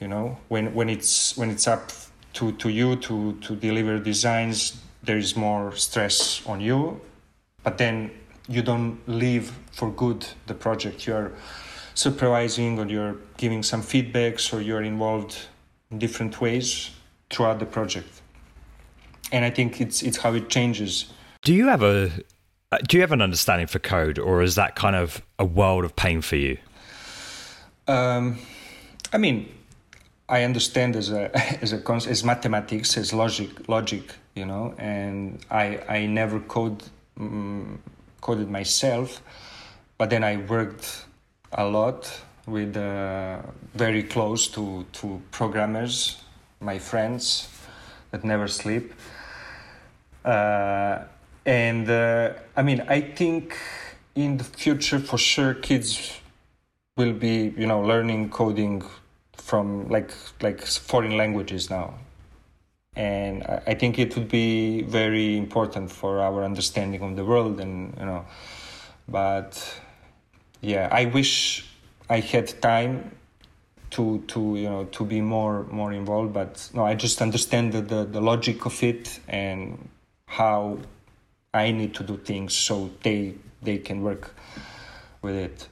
you 0.00 0.08
know 0.08 0.38
when 0.48 0.74
when 0.74 0.88
it's 0.88 1.36
when 1.36 1.50
it's 1.50 1.66
up 1.66 1.92
to 2.34 2.52
to 2.52 2.68
you 2.68 2.96
to 2.96 3.34
to 3.40 3.56
deliver 3.56 3.98
designs 3.98 4.80
there 5.02 5.18
is 5.18 5.36
more 5.36 5.74
stress 5.76 6.44
on 6.46 6.60
you. 6.60 7.00
But 7.62 7.78
then 7.78 8.10
you 8.48 8.62
don't 8.62 8.98
leave 9.06 9.52
for 9.72 9.90
good 9.90 10.26
the 10.46 10.54
project. 10.54 11.06
You're 11.06 11.32
supervising 11.94 12.78
or 12.78 12.86
you're 12.86 13.16
giving 13.36 13.62
some 13.62 13.82
feedbacks 13.82 14.52
or 14.52 14.60
you're 14.60 14.82
involved 14.82 15.38
in 15.90 15.98
different 15.98 16.40
ways 16.40 16.90
throughout 17.30 17.58
the 17.58 17.66
project 17.66 18.22
and 19.34 19.44
I 19.44 19.50
think 19.50 19.80
it's 19.80 20.02
it's 20.02 20.18
how 20.18 20.32
it 20.34 20.48
changes. 20.48 21.06
Do 21.42 21.52
you 21.52 21.66
have 21.66 21.82
a 21.82 22.10
uh, 22.72 22.78
do 22.88 22.96
you 22.96 23.00
have 23.02 23.12
an 23.12 23.20
understanding 23.20 23.66
for 23.66 23.80
code, 23.80 24.18
or 24.18 24.42
is 24.42 24.54
that 24.54 24.76
kind 24.76 24.96
of 24.96 25.22
a 25.38 25.44
world 25.44 25.84
of 25.84 25.96
pain 25.96 26.20
for 26.20 26.36
you? 26.36 26.56
Um, 27.88 28.38
I 29.12 29.18
mean, 29.18 29.52
I 30.28 30.44
understand 30.44 30.96
as 30.96 31.10
a 31.10 31.36
as 31.62 31.72
a 31.72 31.92
as 32.08 32.24
mathematics 32.24 32.96
as 32.96 33.12
logic 33.12 33.68
logic, 33.68 34.14
you 34.34 34.46
know, 34.46 34.74
and 34.78 35.44
I 35.50 35.80
I 35.88 36.06
never 36.06 36.40
code 36.40 36.82
um, 37.18 37.82
coded 38.20 38.48
myself, 38.48 39.20
but 39.98 40.10
then 40.10 40.24
I 40.24 40.36
worked 40.36 41.06
a 41.54 41.64
lot 41.64 42.20
with 42.46 42.76
uh, 42.76 43.38
very 43.74 44.02
close 44.02 44.48
to 44.48 44.84
to 44.92 45.20
programmers, 45.30 46.18
my 46.60 46.78
friends 46.78 47.48
that 48.10 48.24
never 48.24 48.48
sleep. 48.48 48.92
Uh, 50.24 51.04
and 51.46 51.88
uh, 51.90 52.32
I 52.56 52.62
mean, 52.62 52.80
I 52.88 53.00
think 53.00 53.56
in 54.14 54.36
the 54.36 54.44
future, 54.44 54.98
for 54.98 55.18
sure, 55.18 55.54
kids 55.54 56.20
will 56.96 57.12
be, 57.12 57.52
you 57.56 57.66
know, 57.66 57.80
learning 57.80 58.30
coding 58.30 58.82
from 59.32 59.88
like 59.88 60.12
like 60.40 60.60
foreign 60.64 61.16
languages 61.16 61.70
now, 61.70 61.94
and 62.96 63.42
I 63.66 63.74
think 63.74 63.98
it 63.98 64.14
would 64.16 64.28
be 64.28 64.82
very 64.82 65.36
important 65.36 65.90
for 65.90 66.20
our 66.20 66.44
understanding 66.44 67.02
of 67.02 67.16
the 67.16 67.24
world, 67.24 67.60
and 67.60 67.94
you 67.98 68.06
know, 68.06 68.24
but 69.08 69.80
yeah, 70.64 70.88
I 70.90 71.04
wish 71.06 71.66
I 72.08 72.20
had 72.20 72.60
time 72.60 73.12
to 73.90 74.24
to 74.28 74.56
you 74.56 74.68
know 74.68 74.84
to 74.84 75.04
be 75.04 75.20
more 75.20 75.64
more 75.64 75.92
involved, 75.92 76.32
but 76.32 76.70
no, 76.74 76.84
I 76.84 76.94
just 76.94 77.20
understand 77.20 77.72
the 77.72 77.82
the, 77.82 78.04
the 78.04 78.20
logic 78.20 78.66
of 78.66 78.82
it 78.82 79.20
and 79.28 79.88
how 80.26 80.78
I 81.52 81.70
need 81.70 81.94
to 81.94 82.02
do 82.02 82.16
things 82.16 82.54
so 82.54 82.90
they 83.02 83.34
they 83.62 83.78
can 83.78 84.02
work 84.02 84.34
with 85.22 85.36
it. 85.36 85.68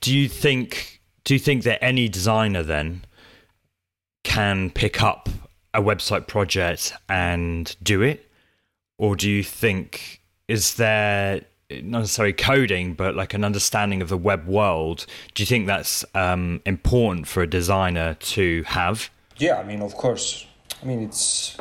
Do 0.00 0.14
you 0.14 0.28
think 0.28 1.00
do 1.24 1.34
you 1.34 1.40
think 1.40 1.62
that 1.62 1.82
any 1.82 2.08
designer 2.08 2.62
then 2.62 3.04
can 4.24 4.70
pick 4.70 5.02
up 5.02 5.28
a 5.72 5.80
website 5.80 6.26
project 6.26 6.92
and 7.08 7.74
do 7.82 8.02
it? 8.02 8.30
Or 8.98 9.16
do 9.16 9.28
you 9.30 9.42
think 9.42 10.20
is 10.48 10.74
there 10.74 11.42
not 11.70 12.00
necessarily 12.00 12.32
coding, 12.32 12.94
but 12.94 13.14
like 13.14 13.34
an 13.34 13.44
understanding 13.44 14.02
of 14.02 14.08
the 14.08 14.16
web 14.16 14.46
world? 14.46 15.06
Do 15.34 15.42
you 15.42 15.46
think 15.46 15.66
that's 15.66 16.04
um, 16.14 16.60
important 16.66 17.26
for 17.26 17.42
a 17.42 17.46
designer 17.46 18.14
to 18.14 18.62
have? 18.64 19.10
Yeah, 19.38 19.58
I 19.58 19.64
mean, 19.64 19.82
of 19.82 19.94
course. 19.94 20.46
I 20.82 20.86
mean, 20.86 21.02
it's 21.02 21.56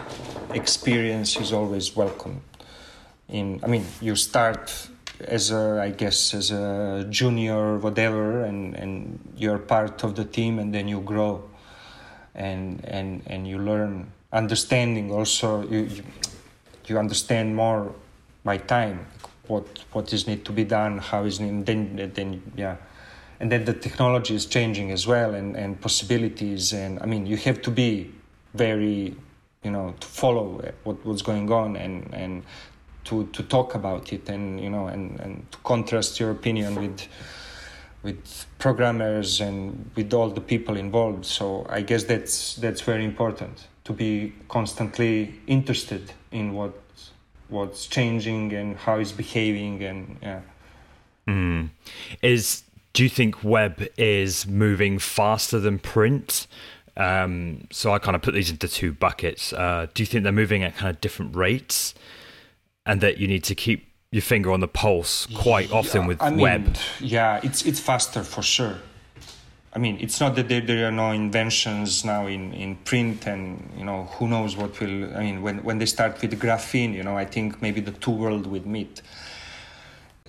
experience 0.53 1.37
is 1.37 1.53
always 1.53 1.95
welcome. 1.95 2.41
In 3.29 3.59
I 3.63 3.67
mean, 3.67 3.85
you 4.01 4.15
start 4.15 4.89
as 5.21 5.51
a 5.51 5.79
I 5.81 5.91
guess 5.91 6.33
as 6.33 6.51
a 6.51 7.07
junior 7.09 7.77
whatever, 7.77 8.43
and 8.43 8.75
and 8.75 9.19
you're 9.37 9.59
part 9.59 10.03
of 10.03 10.15
the 10.15 10.25
team, 10.25 10.59
and 10.59 10.73
then 10.73 10.87
you 10.87 10.99
grow, 10.99 11.43
and 12.35 12.83
and 12.83 13.23
and 13.27 13.47
you 13.47 13.59
learn 13.59 14.11
understanding. 14.33 15.11
Also, 15.11 15.63
you 15.69 15.79
you, 15.79 16.03
you 16.87 16.99
understand 16.99 17.55
more 17.55 17.95
by 18.43 18.57
time 18.57 19.07
what 19.47 19.65
what 19.91 20.13
is 20.13 20.27
need 20.27 20.45
to 20.45 20.51
be 20.51 20.63
done, 20.63 20.97
how 20.99 21.23
is 21.25 21.39
need, 21.39 21.65
then 21.65 22.11
then 22.13 22.41
yeah. 22.55 22.77
And 23.39 23.51
then 23.51 23.65
the 23.65 23.73
technology 23.73 24.35
is 24.35 24.45
changing 24.45 24.91
as 24.91 25.05
well 25.05 25.35
and, 25.35 25.57
and 25.57 25.81
possibilities 25.81 26.71
and 26.71 26.97
i 27.01 27.05
mean 27.05 27.25
you 27.25 27.35
have 27.35 27.61
to 27.63 27.71
be 27.71 28.09
very 28.53 29.13
you 29.63 29.71
know 29.71 29.93
to 29.99 30.07
follow 30.07 30.61
what 30.83 31.03
was 31.05 31.21
going 31.21 31.51
on 31.51 31.75
and 31.75 32.13
and 32.13 32.43
to 33.05 33.25
to 33.27 33.43
talk 33.43 33.75
about 33.75 34.13
it 34.13 34.29
and 34.29 34.61
you 34.61 34.69
know 34.69 34.87
and 34.87 35.19
and 35.19 35.51
to 35.51 35.57
contrast 35.59 36.19
your 36.19 36.31
opinion 36.31 36.75
with 36.75 37.07
with 38.03 38.45
programmers 38.59 39.39
and 39.39 39.89
with 39.95 40.13
all 40.13 40.29
the 40.29 40.41
people 40.41 40.75
involved. 40.77 41.25
So 41.25 41.65
i 41.69 41.81
guess 41.81 42.03
that's 42.03 42.55
that's 42.55 42.81
very 42.81 43.05
important 43.05 43.67
to 43.85 43.93
be 43.93 44.33
constantly 44.47 45.39
interested 45.47 46.13
in 46.31 46.53
what 46.53 46.73
what's 47.49 47.85
changing 47.85 48.53
and 48.53 48.77
how 48.77 48.97
it's 48.97 49.11
behaving 49.11 49.83
and 49.83 50.17
yeah 50.21 50.41
mm. 51.27 51.69
is 52.21 52.63
do 52.93 53.03
you 53.03 53.09
think 53.09 53.43
web 53.43 53.87
is 53.97 54.47
moving 54.47 54.99
faster 54.99 55.59
than 55.59 55.79
print 55.79 56.47
um, 56.95 57.67
so 57.71 57.91
I 57.91 57.99
kind 57.99 58.15
of 58.15 58.21
put 58.21 58.33
these 58.33 58.51
into 58.51 58.67
two 58.67 58.93
buckets. 58.93 59.51
Uh, 59.51 59.87
do 59.93 60.03
you 60.03 60.07
think 60.07 60.23
they're 60.23 60.31
moving 60.31 60.63
at 60.63 60.75
kind 60.75 60.93
of 60.93 61.01
different 61.01 61.35
rates, 61.35 61.95
and 62.85 63.01
that 63.01 63.17
you 63.17 63.27
need 63.27 63.43
to 63.45 63.55
keep 63.55 63.87
your 64.11 64.21
finger 64.21 64.51
on 64.51 64.59
the 64.59 64.67
pulse 64.67 65.25
quite 65.35 65.71
often 65.71 66.01
yeah, 66.01 66.07
with 66.07 66.21
I 66.21 66.29
mean, 66.29 66.39
web? 66.39 66.77
Yeah, 66.99 67.39
it's 67.43 67.65
it's 67.65 67.79
faster 67.79 68.23
for 68.23 68.43
sure. 68.43 68.77
I 69.75 69.79
mean, 69.79 69.97
it's 69.99 70.19
not 70.19 70.35
that 70.35 70.49
there, 70.49 70.61
there 70.61 70.87
are 70.87 70.91
no 70.91 71.11
inventions 71.11 72.05
now 72.05 72.27
in, 72.27 72.53
in 72.53 72.75
print, 72.75 73.25
and 73.25 73.71
you 73.75 73.83
know 73.83 74.03
who 74.03 74.27
knows 74.27 74.55
what 74.55 74.79
will. 74.79 75.15
I 75.15 75.21
mean, 75.21 75.41
when 75.41 75.63
when 75.63 75.79
they 75.79 75.87
start 75.87 76.21
with 76.21 76.39
graphene, 76.39 76.93
you 76.93 77.03
know, 77.03 77.17
I 77.17 77.25
think 77.25 77.59
maybe 77.61 77.81
the 77.81 77.91
two 77.91 78.11
world 78.11 78.45
would 78.47 78.67
meet. 78.67 79.01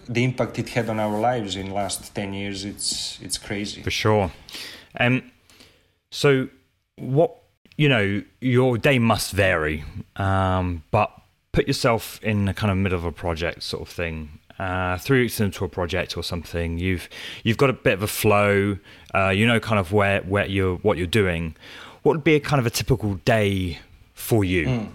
The 0.09 0.25
impact 0.25 0.59
it 0.59 0.71
had 0.71 0.89
on 0.89 0.99
our 0.99 1.19
lives 1.19 1.57
in 1.57 1.71
last 1.71 2.15
ten 2.15 2.33
years, 2.33 2.65
it's 2.65 3.19
it's 3.21 3.37
crazy. 3.37 3.83
For 3.83 3.91
sure. 3.91 4.33
Um, 4.99 5.31
so, 6.11 6.49
what 6.97 7.37
you 7.77 7.89
know, 7.89 8.23
your 8.41 8.79
day 8.79 8.99
must 8.99 9.33
vary, 9.33 9.85
um, 10.17 10.85
but 10.91 11.11
put 11.53 11.67
yourself 11.67 12.19
in 12.23 12.47
the 12.47 12.55
kind 12.55 12.71
of 12.71 12.79
middle 12.79 12.99
of 12.99 13.05
a 13.05 13.13
project 13.13 13.63
sort 13.63 13.83
of 13.83 13.89
thing. 13.89 14.39
Uh, 14.59 14.97
three 14.99 15.23
weeks 15.23 15.41
into 15.41 15.65
a 15.65 15.69
project 15.69 16.17
or 16.17 16.23
something, 16.23 16.79
you've 16.79 17.09
you've 17.43 17.57
got 17.57 17.71
a 17.71 17.73
bit 17.73 17.95
of 17.95 18.03
a 18.03 18.07
flow. 18.07 18.79
Uh, 19.15 19.31
you 19.31 19.47
know, 19.47 19.59
kind 19.61 19.79
of 19.79 19.93
where 19.93 20.21
where 20.23 20.47
you're 20.47 20.77
what 20.77 20.97
you're 20.97 21.07
doing. 21.07 21.57
What 22.03 22.17
would 22.17 22.25
be 22.25 22.35
a 22.35 22.41
kind 22.41 22.61
of 22.61 22.67
a 22.67 22.71
typical 22.71 23.15
day 23.25 23.79
for 24.15 24.45
you? 24.45 24.67
Mm. 24.67 24.89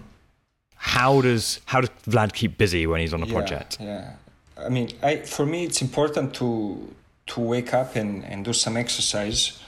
How 0.76 1.20
does 1.20 1.60
how 1.66 1.80
does 1.82 1.90
Vlad 2.08 2.32
keep 2.32 2.56
busy 2.56 2.86
when 2.86 3.00
he's 3.00 3.12
on 3.12 3.22
a 3.22 3.26
yeah, 3.26 3.32
project? 3.32 3.78
Yeah, 3.80 4.12
I 4.56 4.68
mean, 4.68 4.90
I 5.02 5.16
for 5.16 5.44
me 5.44 5.64
it's 5.64 5.82
important 5.82 6.34
to 6.34 6.94
to 7.26 7.40
wake 7.40 7.74
up 7.74 7.96
and, 7.96 8.24
and 8.24 8.44
do 8.44 8.52
some 8.52 8.76
exercise 8.76 9.60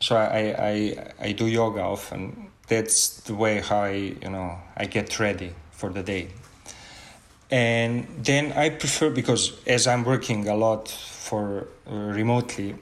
so 0.00 0.16
I, 0.16 0.54
I 0.58 1.12
I 1.20 1.32
do 1.32 1.46
yoga 1.46 1.80
often. 1.80 2.48
That's 2.68 3.20
the 3.20 3.34
way 3.34 3.60
how 3.60 3.82
I 3.82 4.14
you 4.22 4.30
know 4.30 4.58
I 4.76 4.86
get 4.86 5.18
ready 5.18 5.52
for 5.72 5.90
the 5.90 6.02
day. 6.02 6.28
And 7.50 8.06
then 8.22 8.52
I 8.52 8.70
prefer 8.70 9.10
because 9.10 9.58
as 9.66 9.86
I'm 9.86 10.04
working 10.04 10.48
a 10.48 10.54
lot 10.54 10.88
for 10.88 11.68
uh, 11.90 11.94
remotely 11.94 12.76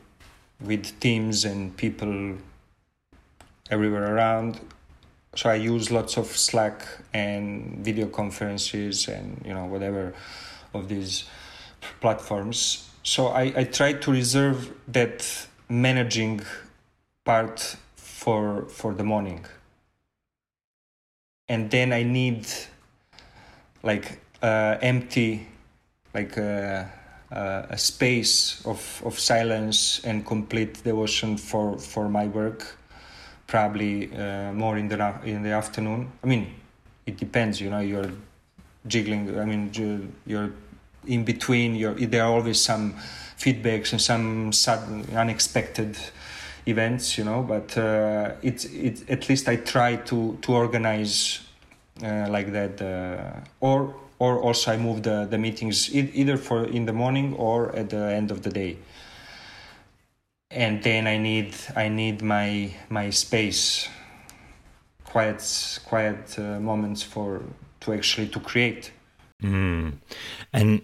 with 0.61 0.99
teams 0.99 1.45
and 1.45 1.77
people 1.77 2.37
everywhere 3.71 4.15
around, 4.15 4.61
so 5.37 5.51
I 5.51 5.55
use 5.55 5.91
lots 5.91 6.17
of 6.17 6.27
Slack 6.27 6.85
and 7.13 7.85
video 7.85 8.07
conferences 8.07 9.07
and 9.07 9.41
you 9.45 9.55
know 9.55 9.67
whatever 9.67 10.15
of 10.75 10.89
these 10.89 11.25
platforms. 12.01 12.89
So 13.03 13.29
I, 13.29 13.53
I 13.55 13.65
try 13.65 13.93
to 13.93 14.11
reserve 14.11 14.73
that 14.89 15.47
managing 15.69 16.41
part 17.25 17.77
for 17.95 18.67
for 18.69 18.95
the 18.95 19.05
morning 19.05 19.45
and 21.49 21.71
then 21.71 21.93
i 21.93 22.03
need 22.03 22.47
like 23.83 24.19
uh, 24.43 24.77
empty 24.81 25.47
like 26.15 26.37
a, 26.37 26.91
uh, 27.31 27.35
uh, 27.35 27.67
a 27.71 27.79
space 27.79 28.65
of, 28.67 29.03
of 29.05 29.19
silence 29.19 30.01
and 30.05 30.25
complete 30.25 30.83
devotion 30.85 31.37
for, 31.37 31.79
for 31.79 32.09
my 32.09 32.27
work 32.27 32.77
probably 33.47 34.15
uh, 34.17 34.53
more 34.53 34.77
in 34.77 34.89
the 34.89 35.21
in 35.25 35.43
the 35.43 35.51
afternoon 35.51 36.11
i 36.25 36.27
mean 36.27 36.53
it 37.07 37.17
depends 37.17 37.61
you 37.61 37.71
know 37.71 37.79
you're 37.79 38.11
jiggling 38.89 39.39
i 39.39 39.45
mean 39.45 39.71
you're 40.27 40.51
in 41.07 41.25
between 41.25 41.77
you're 41.77 41.95
there 41.95 42.25
are 42.25 42.33
always 42.33 42.61
some 42.61 42.95
feedbacks 43.39 43.93
and 43.93 44.01
some 44.01 44.53
sudden 44.53 45.05
unexpected 45.15 45.97
events, 46.67 47.17
you 47.17 47.25
know. 47.25 47.43
But 47.43 47.77
uh, 47.79 48.33
it's 48.43 48.65
it 48.67 49.09
at 49.09 49.29
least 49.29 49.49
I 49.49 49.57
try 49.57 49.97
to 49.97 50.39
to 50.43 50.53
organize 50.53 51.41
uh, 52.03 52.27
like 52.29 52.53
that, 52.53 52.81
uh, 52.81 53.41
or 53.61 53.95
or 54.19 54.41
also 54.41 54.73
I 54.73 54.77
move 54.77 55.03
the 55.03 55.27
the 55.29 55.39
meetings 55.39 55.95
either 55.95 56.37
for 56.37 56.65
in 56.65 56.87
the 56.87 56.93
morning 56.93 57.35
or 57.35 57.75
at 57.77 57.91
the 57.91 58.05
end 58.13 58.31
of 58.31 58.43
the 58.43 58.51
day. 58.51 58.79
And 60.51 60.83
then 60.83 61.07
I 61.07 61.19
need 61.19 61.55
I 61.77 61.89
need 61.89 62.23
my 62.23 62.75
my 62.89 63.11
space, 63.11 63.89
quiet 65.05 65.43
quiet 65.85 66.39
uh, 66.39 66.61
moments 66.61 67.03
for 67.03 67.43
to 67.81 67.93
actually 67.93 68.29
to 68.29 68.41
create. 68.41 68.93
Mm. 69.43 69.99
And 70.53 70.83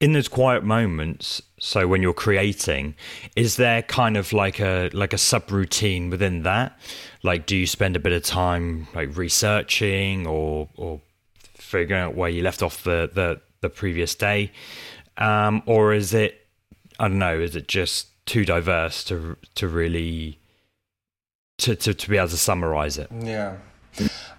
in 0.00 0.12
those 0.12 0.28
quiet 0.28 0.62
moments 0.62 1.42
so 1.58 1.88
when 1.88 2.02
you're 2.02 2.14
creating 2.14 2.94
is 3.34 3.56
there 3.56 3.82
kind 3.82 4.16
of 4.16 4.32
like 4.32 4.60
a 4.60 4.90
like 4.92 5.12
a 5.12 5.16
subroutine 5.16 6.08
within 6.08 6.42
that 6.44 6.78
like 7.22 7.46
do 7.46 7.56
you 7.56 7.66
spend 7.66 7.96
a 7.96 7.98
bit 7.98 8.12
of 8.12 8.22
time 8.22 8.86
like 8.94 9.16
researching 9.16 10.24
or 10.26 10.68
or 10.76 11.00
figuring 11.68 12.02
out 12.02 12.14
where 12.14 12.30
you 12.30 12.42
left 12.42 12.62
off 12.62 12.82
the 12.84 13.10
the, 13.12 13.40
the 13.60 13.68
previous 13.68 14.14
day. 14.14 14.52
Um, 15.16 15.62
or 15.66 15.92
is 15.92 16.14
it 16.14 16.46
i 17.00 17.08
don't 17.08 17.18
know 17.18 17.38
is 17.38 17.54
it 17.56 17.68
just 17.68 18.08
too 18.26 18.44
diverse 18.44 19.04
to 19.04 19.36
to 19.54 19.68
really 19.68 20.38
to, 21.58 21.74
to, 21.74 21.92
to 21.92 22.10
be 22.10 22.16
able 22.16 22.28
to 22.28 22.36
summarize 22.36 22.98
it? 22.98 23.08
Yeah. 23.12 23.56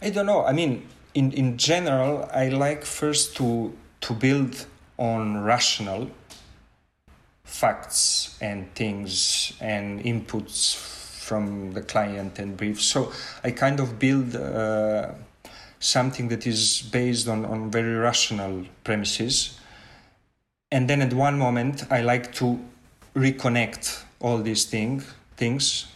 I 0.01 0.09
don't 0.09 0.25
know. 0.25 0.45
I 0.45 0.53
mean 0.53 0.87
in 1.13 1.31
in 1.33 1.57
general 1.57 2.29
i 2.33 2.49
like 2.49 2.85
first 2.85 3.35
to 3.37 3.73
to 4.01 4.13
build 4.13 4.65
on 4.97 5.43
rational 5.43 6.09
facts 7.43 8.37
and 8.41 8.73
things 8.75 9.53
and 9.59 10.01
inputs 10.03 10.75
from 11.29 11.73
the 11.73 11.81
client 11.81 12.39
and 12.39 12.57
briefs. 12.57 12.85
So 12.85 13.11
I 13.43 13.51
kind 13.51 13.79
of 13.79 13.99
build 13.99 14.35
uh, 14.35 15.11
something 15.79 16.27
that 16.27 16.45
is 16.45 16.81
based 16.91 17.27
on, 17.27 17.45
on 17.45 17.71
very 17.71 17.95
rational 17.95 18.65
premises. 18.83 19.59
And 20.71 20.89
then 20.89 21.01
at 21.01 21.13
one 21.13 21.37
moment, 21.39 21.83
I 21.89 22.01
like 22.01 22.33
to 22.33 22.59
reconnect 23.15 24.03
all 24.19 24.37
these 24.39 24.65
thing, 24.65 25.03
things 25.37 25.87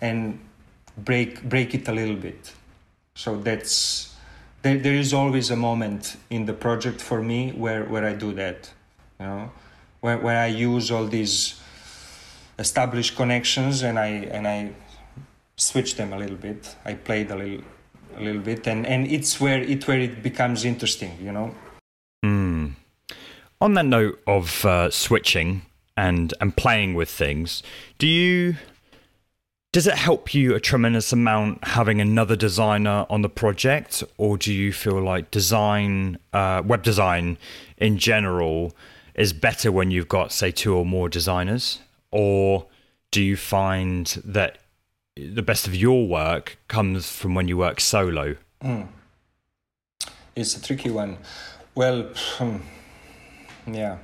and 0.00 0.38
break 0.96 1.42
break 1.42 1.74
it 1.74 1.88
a 1.88 1.92
little 1.92 2.16
bit. 2.16 2.52
So 3.14 3.36
that's 3.36 4.14
there, 4.62 4.78
there 4.78 4.94
is 4.94 5.12
always 5.12 5.50
a 5.50 5.56
moment 5.56 6.16
in 6.28 6.46
the 6.46 6.52
project 6.52 7.00
for 7.00 7.22
me 7.22 7.52
where, 7.52 7.84
where 7.84 8.04
I 8.04 8.12
do 8.12 8.32
that, 8.34 8.70
you 9.18 9.26
know, 9.26 9.50
where, 10.00 10.18
where 10.18 10.38
I 10.38 10.46
use 10.46 10.90
all 10.90 11.06
these 11.06 11.60
established 12.58 13.16
connections 13.16 13.82
and 13.82 13.98
I 13.98 14.08
and 14.08 14.46
I 14.46 14.72
switch 15.56 15.96
them 15.96 16.12
a 16.12 16.18
little 16.18 16.36
bit. 16.36 16.76
I 16.84 16.94
played 16.94 17.30
a 17.30 17.36
little 17.36 17.64
a 18.16 18.20
little 18.20 18.42
bit 18.42 18.66
and, 18.66 18.86
and 18.86 19.06
it's 19.06 19.40
where 19.40 19.62
it 19.62 19.86
where 19.86 19.98
it 19.98 20.22
becomes 20.22 20.64
interesting, 20.64 21.16
you 21.20 21.32
know. 21.32 21.54
Mm. 22.24 22.74
On 23.60 23.74
that 23.74 23.86
note 23.86 24.20
of 24.26 24.64
uh, 24.64 24.90
switching 24.90 25.62
and 25.96 26.34
and 26.40 26.56
playing 26.56 26.94
with 26.94 27.10
things, 27.10 27.62
do 27.98 28.06
you 28.06 28.56
does 29.72 29.86
it 29.86 29.94
help 29.94 30.34
you 30.34 30.54
a 30.54 30.60
tremendous 30.60 31.12
amount 31.12 31.62
having 31.62 32.00
another 32.00 32.34
designer 32.34 33.06
on 33.08 33.22
the 33.22 33.28
project, 33.28 34.02
or 34.18 34.36
do 34.36 34.52
you 34.52 34.72
feel 34.72 35.00
like 35.00 35.30
design, 35.30 36.18
uh, 36.32 36.60
web 36.64 36.82
design 36.82 37.38
in 37.76 37.96
general, 37.96 38.74
is 39.14 39.32
better 39.32 39.70
when 39.70 39.92
you've 39.92 40.08
got, 40.08 40.32
say, 40.32 40.50
two 40.50 40.74
or 40.74 40.84
more 40.84 41.08
designers? 41.08 41.78
Or 42.10 42.66
do 43.12 43.22
you 43.22 43.36
find 43.36 44.06
that 44.24 44.58
the 45.28 45.42
best 45.42 45.66
of 45.66 45.74
your 45.74 46.06
work 46.06 46.58
comes 46.68 47.10
from 47.10 47.34
when 47.34 47.48
you 47.48 47.56
work 47.56 47.80
solo? 47.80 48.36
Mm. 48.62 48.88
It's 50.36 50.56
a 50.56 50.62
tricky 50.62 50.90
one. 50.90 51.18
Well, 51.74 52.10
hmm, 52.38 52.58
yeah 53.66 53.98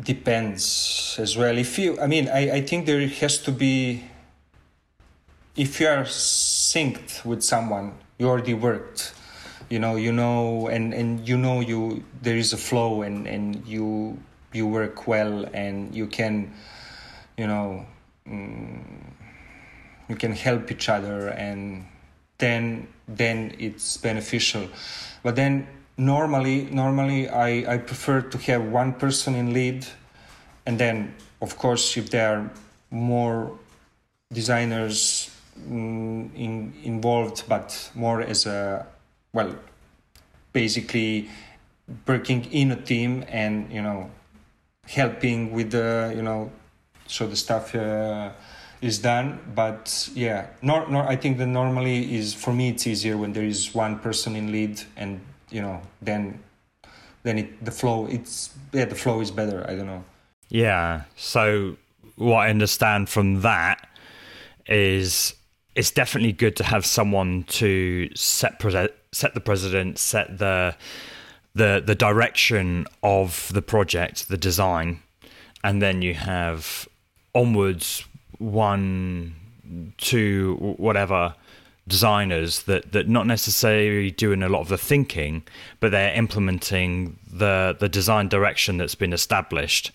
depends 0.00 1.16
as 1.18 1.36
well 1.36 1.58
if 1.58 1.78
you 1.78 1.98
i 2.00 2.06
mean 2.06 2.28
i, 2.28 2.56
I 2.56 2.60
think 2.62 2.86
there 2.86 3.06
has 3.06 3.38
to 3.38 3.52
be 3.52 4.02
if 5.54 5.80
you 5.80 5.86
are 5.86 6.04
synced 6.04 7.24
with 7.24 7.42
someone 7.42 7.92
you 8.18 8.28
already 8.28 8.54
worked 8.54 9.14
you 9.68 9.78
know 9.78 9.96
you 9.96 10.12
know 10.12 10.66
and 10.68 10.94
and 10.94 11.28
you 11.28 11.36
know 11.36 11.60
you 11.60 12.02
there 12.22 12.36
is 12.36 12.52
a 12.52 12.56
flow 12.56 13.02
and 13.02 13.26
and 13.26 13.66
you 13.66 14.18
you 14.52 14.66
work 14.66 15.06
well 15.06 15.44
and 15.52 15.94
you 15.94 16.06
can 16.06 16.52
you 17.36 17.46
know 17.46 17.84
mm, 18.26 18.82
you 20.12 20.18
can 20.18 20.32
help 20.32 20.70
each 20.70 20.90
other 20.90 21.28
and 21.28 21.86
then 22.36 22.86
then 23.08 23.54
it's 23.58 23.96
beneficial. 23.96 24.68
But 25.22 25.36
then 25.36 25.66
normally, 25.96 26.68
normally 26.70 27.28
I, 27.28 27.74
I 27.74 27.78
prefer 27.78 28.20
to 28.20 28.38
have 28.48 28.62
one 28.64 28.92
person 28.92 29.34
in 29.34 29.54
lead, 29.54 29.86
and 30.66 30.78
then 30.78 31.14
of 31.40 31.56
course 31.56 31.96
if 31.96 32.10
there 32.10 32.28
are 32.36 32.50
more 32.90 33.58
designers 34.32 35.30
mm, 35.58 36.28
in, 36.34 36.74
involved, 36.82 37.44
but 37.48 37.90
more 37.94 38.20
as 38.20 38.46
a 38.46 38.86
well, 39.32 39.54
basically 40.52 41.30
working 42.06 42.44
in 42.52 42.70
a 42.72 42.80
team 42.92 43.24
and 43.28 43.72
you 43.72 43.82
know 43.82 44.10
helping 44.86 45.52
with 45.52 45.70
the 45.70 46.12
you 46.14 46.22
know 46.22 46.50
so 47.06 47.26
the 47.26 47.36
stuff 47.36 47.74
uh, 47.74 48.30
is 48.82 48.98
done 48.98 49.38
but 49.54 50.10
yeah 50.14 50.46
nor, 50.60 50.86
nor 50.88 51.04
i 51.08 51.16
think 51.16 51.38
that 51.38 51.46
normally 51.46 52.14
is 52.14 52.34
for 52.34 52.52
me 52.52 52.68
it's 52.70 52.86
easier 52.86 53.16
when 53.16 53.32
there 53.32 53.44
is 53.44 53.74
one 53.74 53.98
person 53.98 54.36
in 54.36 54.52
lead 54.52 54.80
and 54.96 55.20
you 55.50 55.62
know 55.62 55.80
then 56.02 56.38
then 57.22 57.38
it 57.38 57.64
the 57.64 57.70
flow 57.70 58.06
it's 58.06 58.50
yeah 58.72 58.84
the 58.84 58.94
flow 58.94 59.20
is 59.20 59.30
better 59.30 59.64
i 59.68 59.74
don't 59.74 59.86
know. 59.86 60.04
Yeah 60.48 61.02
so 61.16 61.76
what 62.16 62.40
i 62.46 62.50
understand 62.50 63.08
from 63.08 63.40
that 63.42 63.88
is 64.66 65.34
it's 65.74 65.90
definitely 65.90 66.32
good 66.32 66.56
to 66.56 66.64
have 66.64 66.84
someone 66.84 67.44
to 67.44 68.10
set 68.14 68.58
pre- 68.58 68.88
set 69.12 69.34
the 69.34 69.40
president 69.40 69.98
set 69.98 70.38
the 70.38 70.76
the 71.54 71.82
the 71.84 71.94
direction 71.94 72.86
of 73.02 73.50
the 73.52 73.62
project, 73.62 74.28
the 74.28 74.36
design, 74.36 75.00
and 75.62 75.82
then 75.82 76.02
you 76.02 76.14
have 76.14 76.88
onwards 77.34 78.04
one, 78.42 79.34
two, 79.98 80.74
whatever 80.78 81.34
designers 81.88 82.62
that 82.62 82.92
that 82.92 83.08
not 83.08 83.26
necessarily 83.26 84.10
doing 84.10 84.42
a 84.42 84.48
lot 84.48 84.60
of 84.60 84.68
the 84.68 84.78
thinking, 84.78 85.42
but 85.80 85.90
they're 85.90 86.14
implementing 86.14 87.18
the 87.32 87.76
the 87.78 87.88
design 87.88 88.28
direction 88.28 88.76
that's 88.78 88.94
been 88.94 89.12
established. 89.12 89.90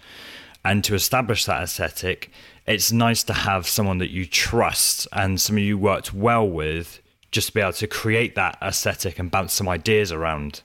And 0.65 0.83
to 0.83 0.95
establish 0.95 1.45
that 1.45 1.63
aesthetic, 1.63 2.29
it's 2.65 2.91
nice 2.91 3.23
to 3.23 3.33
have 3.33 3.67
someone 3.67 3.99
that 3.99 4.09
you 4.09 4.25
trust 4.25 5.07
and 5.13 5.39
someone 5.39 5.63
you 5.63 5.77
worked 5.77 6.13
well 6.13 6.47
with 6.47 7.01
just 7.31 7.47
to 7.47 7.53
be 7.53 7.61
able 7.61 7.73
to 7.73 7.87
create 7.87 8.35
that 8.35 8.57
aesthetic 8.61 9.19
and 9.19 9.31
bounce 9.31 9.53
some 9.53 9.69
ideas 9.69 10.11
around. 10.11 10.61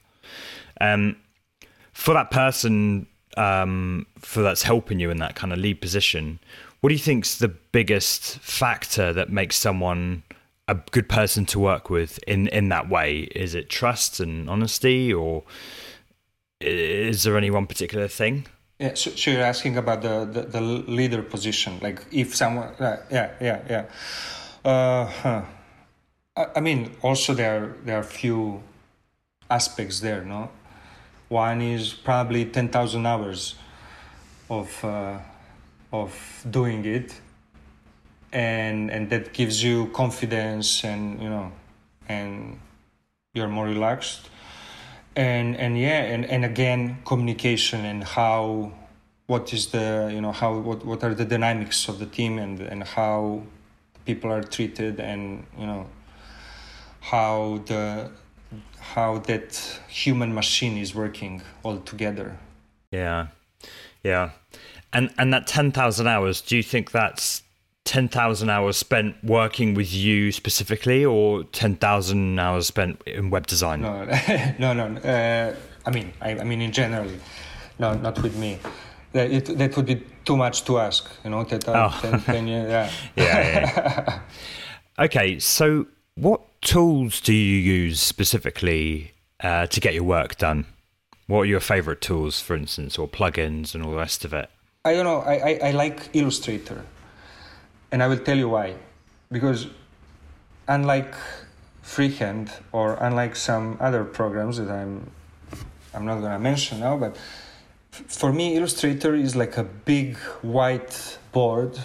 Um, 0.81 1.17
for 1.93 2.15
that 2.15 2.31
person, 2.31 3.07
um, 3.37 4.07
for 4.19 4.43
that's 4.43 4.63
helping 4.63 4.99
you 4.99 5.11
in 5.11 5.19
that 5.19 5.37
kind 5.37 5.53
of 5.53 5.59
lead 5.59 5.81
position, 5.81 6.41
what 6.83 6.89
do 6.89 6.95
you 6.95 7.01
think's 7.01 7.39
the 7.39 7.49
biggest 7.49 8.41
factor 8.41 9.13
that 9.13 9.31
makes 9.31 9.57
someone 9.57 10.25
a 10.67 10.75
good 10.91 11.09
person 11.09 11.47
to 11.47 11.59
work 11.59 11.89
with 11.89 12.19
in 12.27 12.49
in 12.49 12.69
that 12.71 12.89
way? 12.89 13.21
Is 13.35 13.55
it 13.55 13.71
trust 13.71 14.21
and 14.21 14.51
honesty, 14.51 15.15
or 15.15 15.45
is 16.61 17.23
there 17.23 17.39
any 17.39 17.51
one 17.51 17.67
particular 17.67 18.09
thing? 18.09 18.47
Yeah, 18.81 18.95
so, 18.95 19.13
so 19.13 19.31
you're 19.31 19.43
asking 19.43 19.77
about 19.77 20.03
the, 20.03 20.25
the, 20.25 20.43
the, 20.43 20.61
leader 20.61 21.23
position, 21.23 21.79
like 21.81 22.05
if 22.11 22.35
someone, 22.35 22.75
uh, 22.81 22.97
yeah, 23.13 23.31
yeah, 23.41 23.61
yeah. 23.71 23.85
Uh, 24.69 25.07
huh. 25.07 25.43
I, 26.37 26.47
I 26.57 26.61
mean, 26.61 26.91
also 27.01 27.33
there 27.33 27.77
there 27.85 27.99
are 27.99 28.03
few 28.03 28.61
aspects 29.49 30.01
there, 30.01 30.25
no 30.25 30.51
one 31.33 31.63
is 31.63 31.95
probably 31.95 32.45
10,000 32.45 33.07
hours 33.07 33.55
of, 34.51 34.85
uh, 34.85 35.19
of 35.93 36.47
doing 36.51 36.85
it. 36.85 37.15
And, 38.33 38.91
and 38.91 39.11
that 39.11 39.33
gives 39.33 39.63
you 39.63 39.89
confidence 39.89 40.85
and, 40.85 41.23
you 41.23 41.29
know, 41.29 41.53
and 42.09 42.59
you're 43.35 43.49
more 43.49 43.67
relaxed. 43.67 44.31
And, 45.15 45.57
and 45.57 45.79
yeah, 45.79 46.03
and, 46.05 46.25
and 46.25 46.45
again, 46.45 46.99
communication 47.05 47.85
and 47.85 48.03
how, 48.03 48.73
what 49.27 49.53
is 49.53 49.67
the, 49.67 50.11
you 50.13 50.23
know, 50.23 50.33
how, 50.33 50.59
what, 50.59 50.85
what 50.87 51.05
are 51.05 51.15
the 51.15 51.27
dynamics 51.27 51.89
of 51.89 51.99
the 51.99 52.07
team 52.07 52.39
and, 52.39 52.61
and 52.61 52.83
how 52.83 53.43
people 54.07 54.33
are 54.33 54.43
treated 54.43 54.99
and, 54.99 55.45
you 55.59 55.67
know, 55.67 55.87
how 57.01 57.61
the 57.67 58.11
how 58.95 59.19
that 59.19 59.81
human 59.89 60.35
machine 60.35 60.77
is 60.77 60.95
working 60.95 61.43
all 61.63 61.79
together. 61.79 62.39
Yeah, 62.91 63.29
yeah, 64.03 64.31
and 64.93 65.13
and 65.19 65.33
that 65.33 65.47
ten 65.47 65.73
thousand 65.73 66.07
hours. 66.07 66.41
Do 66.41 66.57
you 66.57 66.63
think 66.63 66.91
that's 66.91 67.43
ten 67.85 68.09
thousand 68.09 68.51
hours 68.51 68.77
spent 68.77 69.17
working 69.23 69.75
with 69.75 69.93
you 69.93 70.33
specifically, 70.33 71.05
or 71.05 71.45
ten 71.45 71.77
thousand 71.77 72.39
hours 72.39 72.67
spent 72.67 73.01
in 73.07 73.31
web 73.31 73.47
design? 73.47 73.83
No, 73.83 74.05
no, 74.59 74.73
no. 74.73 75.01
Uh, 75.01 75.55
I 75.85 75.91
mean, 75.91 76.13
I, 76.21 76.39
I, 76.39 76.45
mean 76.45 76.61
in 76.61 76.73
general, 76.73 77.11
no, 77.79 77.95
not 77.95 78.21
with 78.23 78.37
me. 78.37 78.59
That, 79.13 79.31
it, 79.31 79.59
that 79.59 79.77
would 79.77 79.87
be 79.87 80.03
too 80.25 80.37
much 80.37 80.65
to 80.65 80.79
ask, 80.79 81.11
you 81.25 81.31
know. 81.31 81.45
10, 81.45 81.61
oh. 81.67 81.99
10, 82.01 82.21
10 82.23 82.47
years, 82.47 82.71
yeah. 82.71 82.91
yeah. 83.17 83.25
yeah. 83.27 84.21
okay, 85.05 85.39
so 85.39 85.87
what 86.15 86.41
tools 86.63 87.21
do 87.21 87.35
you 87.35 87.57
use 87.57 88.01
specifically 88.01 89.13
uh, 89.41 89.67
to 89.67 89.81
get 89.81 89.93
your 89.93 90.05
work 90.05 90.39
done? 90.39 90.67
What 91.27 91.41
are 91.41 91.47
your 91.47 91.61
favorite 91.61 92.01
tools, 92.01 92.41
for 92.41 92.55
instance, 92.55 92.99
or 92.99 93.09
plugins 93.09 93.75
and 93.75 93.85
all 93.85 93.91
the 93.91 93.97
rest 93.97 94.25
of 94.25 94.33
it? 94.33 94.51
I 94.85 94.95
don't 94.95 95.05
know. 95.05 95.21
I, 95.21 95.35
I, 95.35 95.59
I 95.69 95.71
like 95.71 96.09
Illustrator. 96.13 96.85
And 97.93 98.03
I 98.03 98.09
will 98.09 98.19
tell 98.19 98.37
you 98.37 98.49
why. 98.49 98.75
Because 99.31 99.69
unlike 100.67 101.15
Freehand 101.83 102.51
or 102.73 102.95
unlike 102.95 103.37
some 103.37 103.77
other 103.81 104.05
programs 104.05 104.59
that 104.59 104.71
I'm 104.71 105.11
I'm 105.95 106.07
not 106.07 106.21
to 106.21 106.39
mention 106.39 106.81
now, 106.81 106.97
but 106.97 107.17
for 107.91 108.33
me, 108.33 108.57
Illustrator 108.57 109.15
is 109.15 109.37
like 109.37 109.59
a 109.59 109.65
big 109.65 110.17
white 110.41 111.19
board 111.33 111.79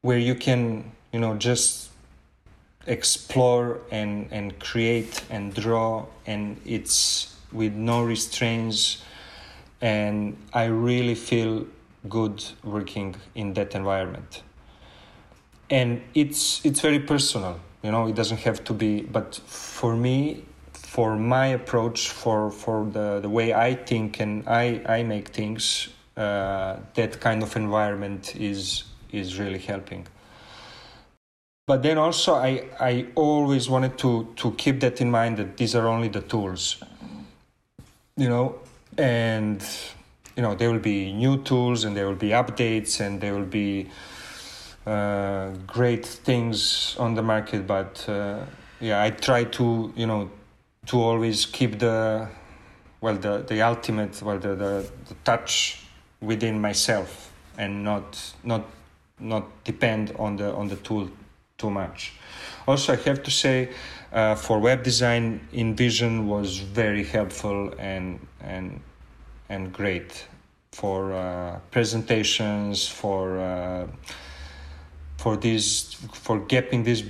where 0.00 0.18
you 0.18 0.34
can, 0.34 0.90
you 1.12 1.20
know, 1.20 1.34
just 1.36 1.90
explore 2.86 3.80
and, 3.90 4.28
and 4.30 4.58
create 4.58 5.22
and 5.28 5.54
draw 5.54 6.06
and 6.26 6.58
it's 6.64 7.36
with 7.52 7.74
no 7.74 8.02
restraints 8.02 9.02
and 9.80 10.36
i 10.52 10.64
really 10.64 11.14
feel 11.14 11.66
good 12.08 12.44
working 12.64 13.14
in 13.34 13.54
that 13.54 13.74
environment. 13.74 14.42
And 15.70 16.00
it's 16.14 16.64
it's 16.64 16.80
very 16.80 17.00
personal 17.00 17.60
you 17.82 17.90
know 17.90 18.06
it 18.06 18.14
doesn't 18.14 18.40
have 18.40 18.64
to 18.64 18.72
be 18.72 19.02
but 19.02 19.34
for 19.34 19.94
me 19.94 20.44
for 20.72 21.16
my 21.16 21.46
approach 21.48 22.08
for 22.08 22.50
for 22.50 22.86
the 22.86 23.20
the 23.20 23.28
way 23.28 23.52
i 23.52 23.74
think 23.74 24.20
and 24.20 24.48
i 24.48 24.80
i 24.86 25.02
make 25.02 25.28
things 25.28 25.88
uh, 26.18 26.80
that 26.94 27.20
kind 27.20 27.42
of 27.42 27.54
environment 27.54 28.34
is 28.34 28.84
is 29.12 29.38
really 29.38 29.60
helping. 29.60 30.06
But 31.66 31.82
then 31.82 31.96
also 31.96 32.34
I, 32.34 32.64
I 32.80 33.06
always 33.14 33.68
wanted 33.68 33.98
to, 33.98 34.32
to 34.36 34.52
keep 34.52 34.80
that 34.80 35.00
in 35.00 35.10
mind 35.10 35.36
that 35.36 35.56
these 35.56 35.74
are 35.74 35.86
only 35.86 36.08
the 36.08 36.22
tools. 36.22 36.82
You 38.16 38.28
know 38.28 38.58
and 38.98 39.64
you 40.36 40.42
know 40.42 40.54
there 40.54 40.70
will 40.70 40.78
be 40.78 41.12
new 41.12 41.42
tools 41.42 41.84
and 41.84 41.96
there 41.96 42.06
will 42.06 42.14
be 42.14 42.30
updates 42.30 43.00
and 43.00 43.20
there 43.20 43.34
will 43.34 43.46
be 43.46 43.88
uh, 44.86 45.50
great 45.66 46.04
things 46.04 46.96
on 46.98 47.14
the 47.14 47.22
market 47.22 47.66
but 47.66 48.04
uh, 48.08 48.44
yeah 48.80 49.02
i 49.02 49.10
try 49.10 49.44
to 49.44 49.92
you 49.96 50.06
know 50.06 50.28
to 50.86 51.00
always 51.00 51.46
keep 51.46 51.78
the 51.78 52.28
well 53.00 53.14
the, 53.14 53.44
the 53.48 53.62
ultimate 53.62 54.20
well 54.22 54.38
the, 54.38 54.54
the, 54.54 54.90
the 55.08 55.14
touch 55.24 55.84
within 56.20 56.60
myself 56.60 57.32
and 57.56 57.84
not 57.84 58.34
not 58.42 58.64
not 59.20 59.64
depend 59.64 60.12
on 60.18 60.36
the 60.36 60.52
on 60.54 60.68
the 60.68 60.76
tool 60.76 61.08
too 61.58 61.70
much. 61.70 62.12
Also, 62.66 62.92
I 62.92 62.96
have 62.96 63.22
to 63.24 63.30
say, 63.30 63.70
uh, 64.12 64.36
for 64.36 64.60
web 64.60 64.84
design, 64.84 65.40
InVision 65.52 66.26
was 66.26 66.58
very 66.58 67.04
helpful 67.04 67.74
and 67.78 68.26
and 68.40 68.80
and 69.48 69.72
great 69.72 70.26
for 70.72 71.12
uh, 71.12 71.58
presentations, 71.70 72.86
for 72.86 73.38
uh, 73.38 73.86
for 75.16 75.36
these 75.36 75.94
for 76.12 76.40
gapping 76.40 76.84
these 76.84 77.04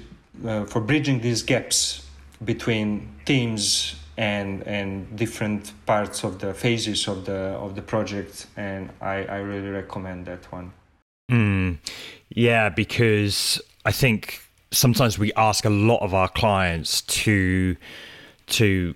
uh, 0.47 0.65
for 0.65 0.81
bridging 0.81 1.21
these 1.21 1.43
gaps 1.43 2.07
between 2.45 3.09
teams 3.25 3.97
and 4.17 4.67
and 4.67 5.17
different 5.17 5.73
parts 5.87 6.25
of 6.25 6.39
the 6.39 6.53
phases 6.53 7.09
of 7.09 7.25
the 7.25 7.57
of 7.65 7.75
the 7.75 7.83
project 7.83 8.47
and 8.57 8.91
I, 9.01 9.25
I 9.25 9.39
really 9.39 9.69
recommend 9.69 10.27
that 10.27 10.51
one. 10.53 10.73
Mm, 11.31 11.79
yeah, 12.31 12.69
because 12.69 13.61
I 13.85 13.93
think 13.93 14.43
sometimes 14.71 15.19
we 15.19 15.33
ask 15.35 15.65
a 15.65 15.71
lot 15.71 16.03
of 16.03 16.15
our 16.15 16.29
clients 16.29 17.03
to 17.03 17.77
to 18.47 18.95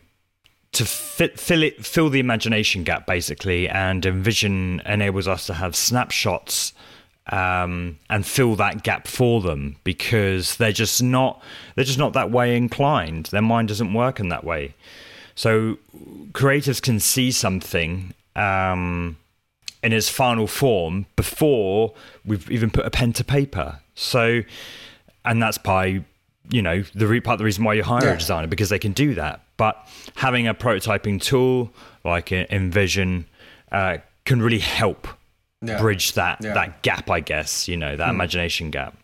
to 0.72 0.84
fit, 0.84 1.38
fill 1.38 1.62
it 1.62 1.84
fill 1.84 2.08
the 2.08 2.20
imagination 2.20 2.82
gap 2.82 3.06
basically 3.06 3.68
and 3.68 4.02
InVision 4.04 4.84
enables 4.86 5.28
us 5.28 5.46
to 5.46 5.54
have 5.54 5.76
snapshots 5.76 6.72
um, 7.30 7.98
and 8.10 8.26
fill 8.26 8.56
that 8.56 8.82
gap 8.82 9.06
for 9.06 9.40
them 9.40 9.76
because 9.84 10.56
they're 10.56 10.72
just 10.72 11.02
not 11.02 11.42
they're 11.74 11.84
just 11.84 11.98
not 11.98 12.14
that 12.14 12.30
way 12.30 12.56
inclined. 12.56 13.26
Their 13.26 13.42
mind 13.42 13.68
doesn't 13.68 13.94
work 13.94 14.18
in 14.18 14.28
that 14.30 14.44
way. 14.44 14.74
So 15.34 15.78
creatives 16.32 16.82
can 16.82 17.00
see 17.00 17.30
something 17.30 18.12
um, 18.34 19.16
in 19.82 19.92
its 19.92 20.08
final 20.08 20.46
form 20.46 21.06
before 21.16 21.94
we've 22.24 22.50
even 22.50 22.70
put 22.70 22.84
a 22.84 22.90
pen 22.90 23.12
to 23.14 23.24
paper. 23.24 23.80
So, 23.94 24.42
and 25.24 25.42
that's 25.42 25.58
by 25.58 26.04
you 26.50 26.60
know 26.60 26.82
the 26.94 27.20
part 27.20 27.34
of 27.34 27.38
the 27.38 27.44
reason 27.44 27.62
why 27.64 27.74
you 27.74 27.84
hire 27.84 28.04
yeah. 28.04 28.14
a 28.14 28.18
designer 28.18 28.48
because 28.48 28.68
they 28.68 28.80
can 28.80 28.92
do 28.92 29.14
that. 29.14 29.40
But 29.62 29.76
having 30.16 30.48
a 30.48 30.54
prototyping 30.54 31.22
tool 31.22 31.70
like 32.04 32.30
InVision 32.30 33.26
uh, 33.70 33.98
can 34.24 34.42
really 34.42 34.58
help 34.58 35.06
yeah. 35.60 35.78
bridge 35.80 36.14
that 36.14 36.38
yeah. 36.42 36.54
that 36.54 36.82
gap, 36.82 37.08
I 37.08 37.20
guess. 37.20 37.68
You 37.68 37.76
know 37.76 37.94
that 37.96 38.08
mm. 38.08 38.14
imagination 38.14 38.72
gap. 38.72 38.96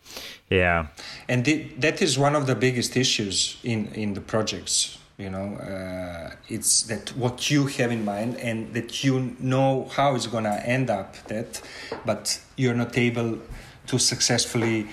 Yeah, 0.51 0.87
and 1.29 1.45
that 1.79 2.03
is 2.03 2.19
one 2.19 2.35
of 2.35 2.49
the 2.49 2.57
biggest 2.57 2.97
issues 2.97 3.57
in 3.63 3.87
in 3.95 4.15
the 4.15 4.21
projects. 4.21 4.99
You 5.17 5.31
know, 5.31 5.55
uh, 5.55 6.35
it's 6.49 6.83
that 6.89 7.11
what 7.17 7.51
you 7.53 7.67
have 7.79 7.93
in 7.93 8.05
mind 8.05 8.37
and 8.39 8.75
that 8.75 9.05
you 9.05 9.37
know 9.39 9.89
how 9.97 10.17
it's 10.17 10.27
gonna 10.27 10.61
end 10.65 10.91
up. 10.91 11.15
That, 11.29 11.63
but 12.05 12.41
you're 12.57 12.79
not 12.85 12.99
able 12.99 13.39
to 13.87 13.99
successfully 13.99 14.89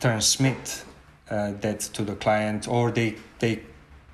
transmit 0.00 0.84
uh, 1.30 1.52
that 1.60 1.80
to 1.92 2.04
the 2.04 2.14
client, 2.14 2.66
or 2.68 2.90
they 2.90 3.16
they 3.38 3.60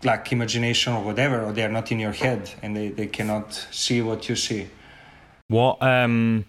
lack 0.03 0.33
imagination 0.33 0.93
or 0.93 1.03
whatever, 1.03 1.43
or 1.43 1.53
they 1.53 1.63
are 1.63 1.71
not 1.73 1.93
in 1.93 2.01
your 2.01 2.13
head 2.13 2.51
and 2.63 2.77
they, 2.77 2.89
they 2.89 3.07
cannot 3.07 3.55
see 3.71 4.01
what 4.03 4.29
you 4.29 4.37
see. 4.37 4.69
What 5.49 5.83
um 5.83 6.45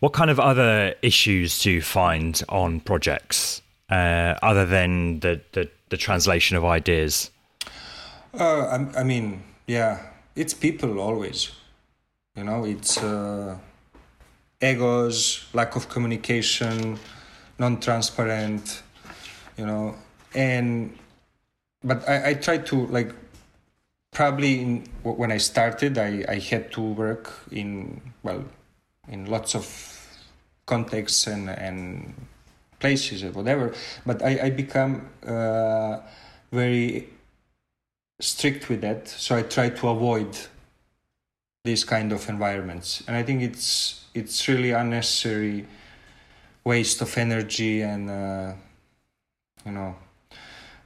what 0.00 0.14
kind 0.14 0.30
of 0.30 0.40
other 0.40 0.94
issues 1.02 1.62
do 1.62 1.70
you 1.70 1.82
find 1.82 2.42
on 2.48 2.80
projects 2.80 3.60
uh, 3.90 4.34
other 4.42 4.64
than 4.64 5.20
the, 5.20 5.40
the, 5.52 5.68
the 5.90 5.96
translation 5.98 6.56
of 6.56 6.64
ideas? 6.64 7.30
Uh, 8.32 8.88
I, 8.94 9.00
I, 9.00 9.02
mean, 9.04 9.42
yeah, 9.66 10.00
it's 10.34 10.54
people 10.54 11.00
always. 11.00 11.52
You 12.34 12.44
know, 12.44 12.64
it's 12.64 12.96
uh, 12.96 13.58
egos, 14.62 15.46
lack 15.52 15.76
of 15.76 15.90
communication, 15.90 16.98
non-transparent. 17.58 18.82
You 19.58 19.66
know, 19.66 19.94
and 20.34 20.96
but 21.82 22.08
I, 22.08 22.30
I 22.30 22.34
try 22.34 22.58
to 22.58 22.86
like 22.86 23.14
probably 24.12 24.60
in, 24.60 24.86
when 25.02 25.32
I 25.32 25.38
started, 25.38 25.98
I, 25.98 26.24
I 26.28 26.38
had 26.38 26.72
to 26.72 26.80
work 26.80 27.32
in 27.50 28.00
well 28.22 28.44
in 29.08 29.26
lots 29.26 29.54
of 29.54 29.66
contexts 30.66 31.26
and 31.26 31.48
and 31.50 32.14
places 32.78 33.24
or 33.24 33.32
whatever. 33.32 33.74
But 34.04 34.22
I 34.22 34.46
I 34.46 34.50
become 34.50 35.08
uh, 35.26 35.98
very 36.52 37.08
strict 38.20 38.68
with 38.68 38.82
that, 38.82 39.08
so 39.08 39.36
I 39.36 39.42
try 39.42 39.70
to 39.70 39.88
avoid 39.88 40.36
these 41.64 41.84
kind 41.84 42.12
of 42.12 42.28
environments, 42.28 43.02
and 43.06 43.16
I 43.16 43.22
think 43.22 43.42
it's 43.42 44.04
it's 44.14 44.48
really 44.48 44.72
unnecessary 44.72 45.66
waste 46.64 47.00
of 47.00 47.16
energy 47.16 47.80
and 47.80 48.10
uh, 48.10 48.52
you 49.64 49.72
know 49.72 49.96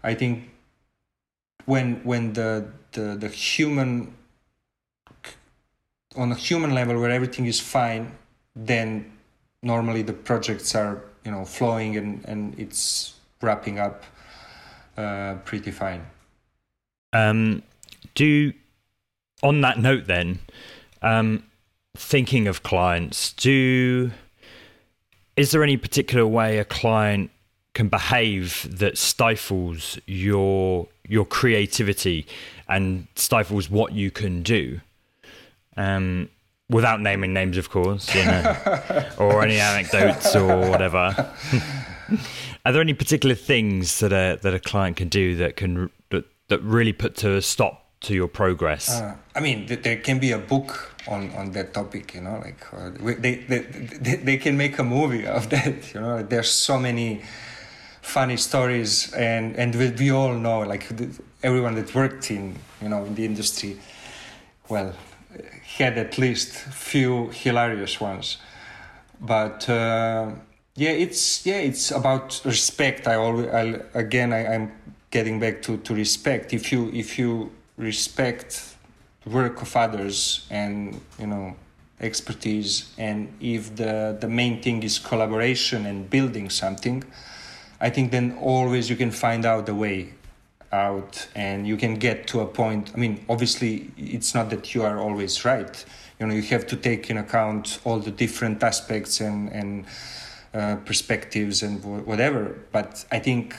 I 0.02 0.14
think 0.14 0.53
when 1.66 1.96
when 2.04 2.32
the 2.32 2.66
the, 2.92 3.16
the 3.16 3.28
human 3.28 4.14
on 6.16 6.30
a 6.30 6.34
human 6.34 6.74
level 6.74 6.98
where 7.00 7.10
everything 7.10 7.46
is 7.46 7.60
fine, 7.60 8.12
then 8.54 9.10
normally 9.62 10.02
the 10.02 10.12
projects 10.12 10.74
are 10.74 11.02
you 11.24 11.30
know 11.30 11.44
flowing 11.44 11.96
and 11.96 12.24
and 12.26 12.58
it's 12.58 13.14
wrapping 13.40 13.78
up 13.78 14.04
uh, 14.96 15.34
pretty 15.44 15.70
fine. 15.70 16.06
Um, 17.12 17.62
do 18.14 18.52
on 19.42 19.60
that 19.60 19.78
note 19.78 20.06
then, 20.06 20.38
um, 21.02 21.44
thinking 21.96 22.46
of 22.46 22.62
clients, 22.62 23.32
do 23.32 24.10
is 25.36 25.50
there 25.50 25.62
any 25.62 25.76
particular 25.76 26.26
way 26.26 26.58
a 26.58 26.64
client 26.64 27.30
can 27.74 27.88
behave 27.88 28.68
that 28.78 28.96
stifles 28.96 29.98
your 30.06 30.86
your 31.08 31.24
creativity 31.24 32.26
and 32.68 33.06
stifles 33.14 33.70
what 33.70 33.92
you 33.92 34.10
can 34.10 34.42
do? 34.42 34.80
Um, 35.76 36.28
without 36.70 37.00
naming 37.00 37.32
names, 37.32 37.56
of 37.56 37.70
course, 37.70 38.14
you 38.14 38.24
know, 38.24 38.56
or 39.18 39.42
any 39.42 39.58
anecdotes 39.58 40.34
or 40.34 40.70
whatever. 40.70 41.34
Are 42.66 42.72
there 42.72 42.80
any 42.80 42.94
particular 42.94 43.34
things 43.34 44.00
that 44.00 44.12
a 44.12 44.38
that 44.42 44.54
a 44.54 44.60
client 44.60 44.96
can 44.96 45.08
do 45.08 45.36
that 45.36 45.56
can 45.56 45.90
that, 46.10 46.24
that 46.48 46.62
really 46.62 46.92
put 46.92 47.16
to 47.16 47.34
a 47.34 47.42
stop 47.42 47.84
to 48.00 48.14
your 48.14 48.28
progress? 48.28 48.90
Uh, 48.90 49.16
I 49.34 49.40
mean, 49.40 49.66
there 49.66 49.96
can 49.96 50.18
be 50.18 50.32
a 50.32 50.38
book 50.38 50.94
on, 51.06 51.30
on 51.32 51.52
that 51.52 51.74
topic, 51.74 52.14
you 52.14 52.22
know, 52.22 52.40
like 52.42 52.64
uh, 52.72 52.90
they, 53.18 53.34
they, 53.36 53.58
they 53.58 54.16
they 54.16 54.36
can 54.38 54.56
make 54.56 54.78
a 54.78 54.84
movie 54.84 55.26
of 55.26 55.50
that, 55.54 55.94
you 55.94 56.00
know. 56.00 56.22
There's 56.22 56.50
so 56.50 56.78
many 56.78 57.22
funny 58.04 58.36
stories, 58.36 59.12
and 59.14 59.56
and 59.56 59.74
we 59.74 59.90
we 59.90 60.10
all 60.10 60.34
know, 60.34 60.60
like 60.60 60.86
everyone 61.42 61.74
that 61.74 61.94
worked 61.94 62.30
in 62.30 62.56
you 62.80 62.88
know 62.88 63.04
in 63.04 63.14
the 63.14 63.24
industry, 63.24 63.78
well, 64.68 64.92
had 65.78 65.98
at 65.98 66.18
least 66.18 66.52
few 66.52 67.30
hilarious 67.30 68.00
ones. 68.00 68.38
But 69.20 69.68
uh, 69.68 70.32
yeah 70.76 70.90
it's 70.90 71.46
yeah 71.46 71.58
it's 71.58 71.90
about 71.90 72.40
respect. 72.44 73.08
I 73.08 73.14
always 73.14 73.48
I, 73.48 73.80
again 73.94 74.32
I, 74.32 74.54
i'm 74.54 74.72
getting 75.10 75.40
back 75.40 75.62
to, 75.62 75.78
to 75.78 75.94
respect. 75.94 76.52
If 76.52 76.72
you 76.72 76.90
if 76.92 77.18
you 77.18 77.50
respect 77.76 78.76
work 79.26 79.62
of 79.62 79.76
others 79.76 80.46
and 80.50 81.00
you 81.18 81.26
know 81.26 81.56
expertise 82.00 82.92
and 82.98 83.32
if 83.40 83.76
the 83.76 84.16
the 84.20 84.28
main 84.28 84.60
thing 84.60 84.82
is 84.82 84.98
collaboration 84.98 85.86
and 85.86 86.10
building 86.10 86.50
something 86.50 87.02
i 87.86 87.90
think 87.90 88.10
then 88.10 88.36
always 88.40 88.88
you 88.90 88.96
can 88.96 89.10
find 89.10 89.44
out 89.44 89.66
the 89.66 89.74
way 89.74 89.98
out 90.72 91.28
and 91.36 91.66
you 91.66 91.76
can 91.76 91.94
get 91.94 92.26
to 92.26 92.40
a 92.40 92.46
point 92.46 92.90
i 92.94 92.98
mean 92.98 93.14
obviously 93.28 93.72
it's 93.96 94.34
not 94.34 94.50
that 94.50 94.74
you 94.74 94.82
are 94.82 94.98
always 94.98 95.44
right. 95.44 95.84
You 96.18 96.26
know 96.26 96.34
you 96.34 96.42
have 96.56 96.66
to 96.68 96.76
take 96.76 97.10
in 97.10 97.16
account 97.18 97.80
all 97.84 97.98
the 97.98 98.10
different 98.10 98.62
aspects 98.62 99.20
and 99.20 99.38
and 99.58 99.70
uh, 100.54 100.76
perspectives 100.90 101.62
and 101.62 101.74
whatever. 102.10 102.42
But 102.76 103.04
i 103.10 103.18
think 103.18 103.56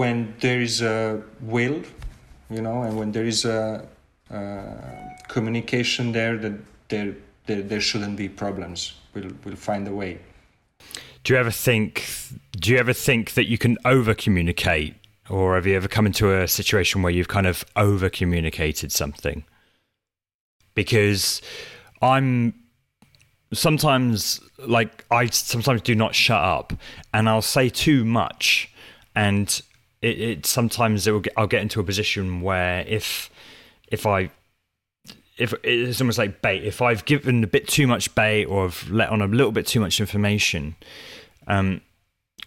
when 0.00 0.34
there 0.40 0.60
is 0.60 0.82
a 0.82 1.22
will 1.40 1.78
you 2.54 2.62
know 2.66 2.82
and 2.86 2.92
when 2.98 3.10
there 3.12 3.28
is 3.34 3.44
a 3.44 3.86
uh, 4.30 4.64
communication 5.28 6.12
there 6.12 6.36
that 6.44 6.56
there, 6.88 7.14
there 7.46 7.62
there 7.70 7.80
shouldn't 7.88 8.16
be 8.16 8.28
problems. 8.28 8.94
We'll 9.14 9.32
we'll 9.44 9.62
find 9.70 9.88
a 9.88 9.94
way 10.02 10.12
do 11.24 11.32
you 11.32 11.38
ever 11.38 11.50
think 11.50 12.04
do 12.52 12.72
you 12.72 12.78
ever 12.78 12.92
think 12.92 13.34
that 13.34 13.46
you 13.46 13.58
can 13.58 13.78
over 13.84 14.14
communicate 14.14 14.94
or 15.28 15.54
have 15.54 15.66
you 15.66 15.76
ever 15.76 15.88
come 15.88 16.06
into 16.06 16.34
a 16.34 16.48
situation 16.48 17.02
where 17.02 17.12
you've 17.12 17.28
kind 17.28 17.46
of 17.46 17.64
over 17.76 18.10
communicated 18.10 18.90
something? 18.90 19.44
Because 20.74 21.40
I'm 22.02 22.54
sometimes 23.52 24.40
like 24.58 25.04
I 25.10 25.26
sometimes 25.26 25.82
do 25.82 25.94
not 25.94 26.14
shut 26.14 26.42
up 26.42 26.72
and 27.14 27.28
I'll 27.28 27.42
say 27.42 27.68
too 27.68 28.04
much 28.04 28.72
and 29.14 29.60
it, 30.02 30.20
it 30.20 30.46
sometimes 30.46 31.06
it 31.06 31.12
will 31.12 31.20
get, 31.20 31.32
I'll 31.36 31.46
get 31.46 31.62
into 31.62 31.80
a 31.80 31.84
position 31.84 32.40
where 32.40 32.84
if 32.86 33.30
if 33.88 34.06
I 34.06 34.30
if 35.40 35.54
it's 35.64 36.00
almost 36.00 36.18
like 36.18 36.42
bait 36.42 36.64
if 36.64 36.82
I've 36.82 37.04
given 37.04 37.42
a 37.42 37.46
bit 37.46 37.66
too 37.66 37.86
much 37.86 38.14
bait 38.14 38.44
or 38.44 38.66
I've 38.66 38.90
let 38.90 39.08
on 39.10 39.22
a 39.22 39.26
little 39.26 39.52
bit 39.52 39.66
too 39.66 39.80
much 39.80 40.00
information 40.00 40.76
um 41.46 41.80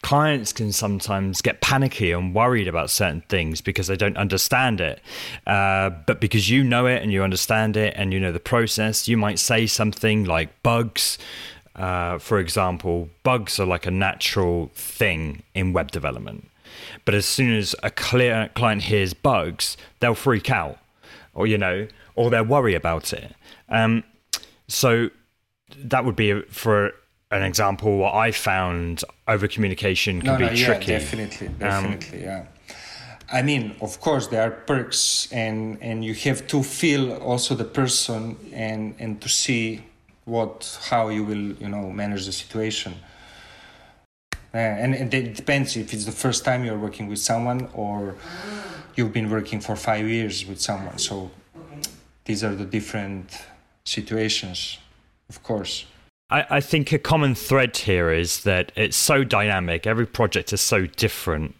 clients 0.04 0.54
can 0.54 0.72
sometimes 0.72 1.41
get 1.41 1.62
panicky 1.62 2.12
and 2.12 2.36
worried 2.36 2.68
about 2.68 2.91
certain 2.91 3.22
things 3.30 3.62
because 3.62 3.88
they 3.88 3.96
don't 3.96 4.18
understand 4.18 4.80
it. 4.80 5.02
Uh, 5.48 5.89
but 6.06 6.22
because 6.22 6.50
you 6.50 6.64
know 6.64 6.86
it 6.86 7.02
and 7.02 7.12
you 7.12 7.24
understand 7.24 7.76
it 7.76 7.94
and 7.98 8.14
you 8.14 8.20
know 8.20 8.32
the 8.32 8.39
process, 8.39 9.08
you 9.08 9.18
might 9.18 9.39
say 9.39 9.66
something 9.66 10.26
like 10.26 10.62
bugs. 10.62 11.18
Uh, 11.76 12.20
for 12.20 12.38
example, 12.38 13.10
bugs 13.24 13.60
are 13.60 13.66
like 13.66 13.88
a 13.88 13.91
natural 13.91 14.70
thing 14.76 15.41
in 15.56 15.74
web 15.74 15.89
development. 15.89 16.50
But 17.06 17.16
as 17.16 17.26
soon 17.26 17.56
as 17.56 17.76
a 17.82 17.89
clear 17.89 18.50
client 18.54 18.84
hears 18.84 19.14
bugs, 19.14 19.78
they'll 20.00 20.16
freak 20.16 20.52
out, 20.52 20.78
or 21.34 21.48
you 21.48 21.58
know, 21.58 21.88
or 22.16 22.30
they'll 22.30 22.43
worry 22.43 22.76
about 22.76 23.14
it. 23.14 23.34
Um, 23.70 24.03
so 24.68 25.09
that 25.78 26.05
would 26.05 26.16
be 26.16 26.41
for 26.43 26.91
an 27.32 27.43
example 27.43 27.97
what 27.97 28.14
I 28.14 28.32
found 28.32 29.03
over 29.28 29.47
communication 29.47 30.22
can 30.22 30.34
no, 30.34 30.38
be 30.38 30.45
no, 30.45 30.55
tricky. 30.55 30.91
Yeah, 30.91 30.99
definitely, 30.99 31.47
definitely, 31.59 32.20
um, 32.20 32.24
yeah. 32.24 32.45
I 33.32 33.41
mean, 33.41 33.76
of 33.82 33.99
course, 33.99 34.28
there 34.28 34.43
are 34.43 34.51
perks, 34.51 35.28
and 35.32 35.80
and 35.82 36.05
you 36.05 36.14
have 36.14 36.45
to 36.47 36.61
feel 36.61 37.14
also 37.14 37.55
the 37.55 37.66
person 37.66 38.38
and 38.53 38.95
and 38.99 39.20
to 39.22 39.30
see 39.30 39.84
what 40.26 40.78
how 40.89 41.09
you 41.09 41.24
will 41.24 41.45
you 41.64 41.70
know 41.70 41.89
manage 41.89 42.26
the 42.26 42.32
situation. 42.32 42.93
Uh, 44.53 44.57
and, 44.57 44.93
and 44.93 45.11
it 45.11 45.34
depends 45.34 45.76
if 45.76 45.91
it's 45.93 46.05
the 46.05 46.11
first 46.11 46.45
time 46.45 46.64
you're 46.64 46.78
working 46.78 47.07
with 47.07 47.18
someone 47.18 47.68
or 47.74 48.16
you've 48.95 49.11
been 49.11 49.28
working 49.32 49.59
for 49.59 49.76
five 49.76 50.07
years 50.07 50.45
with 50.45 50.61
someone. 50.61 50.99
So 50.99 51.32
these 52.26 52.43
are 52.43 52.55
the 52.55 52.65
different 52.65 53.45
situations, 53.86 54.78
of 55.30 55.43
course. 55.43 55.86
I, 56.30 56.45
I 56.49 56.61
think 56.61 56.91
a 56.91 56.99
common 56.99 57.36
thread 57.36 57.78
here 57.78 58.11
is 58.11 58.43
that 58.43 58.71
it's 58.76 58.97
so 58.97 59.24
dynamic. 59.24 59.86
Every 59.86 60.07
project 60.07 60.53
is 60.53 60.61
so 60.61 60.88
different. 60.88 61.55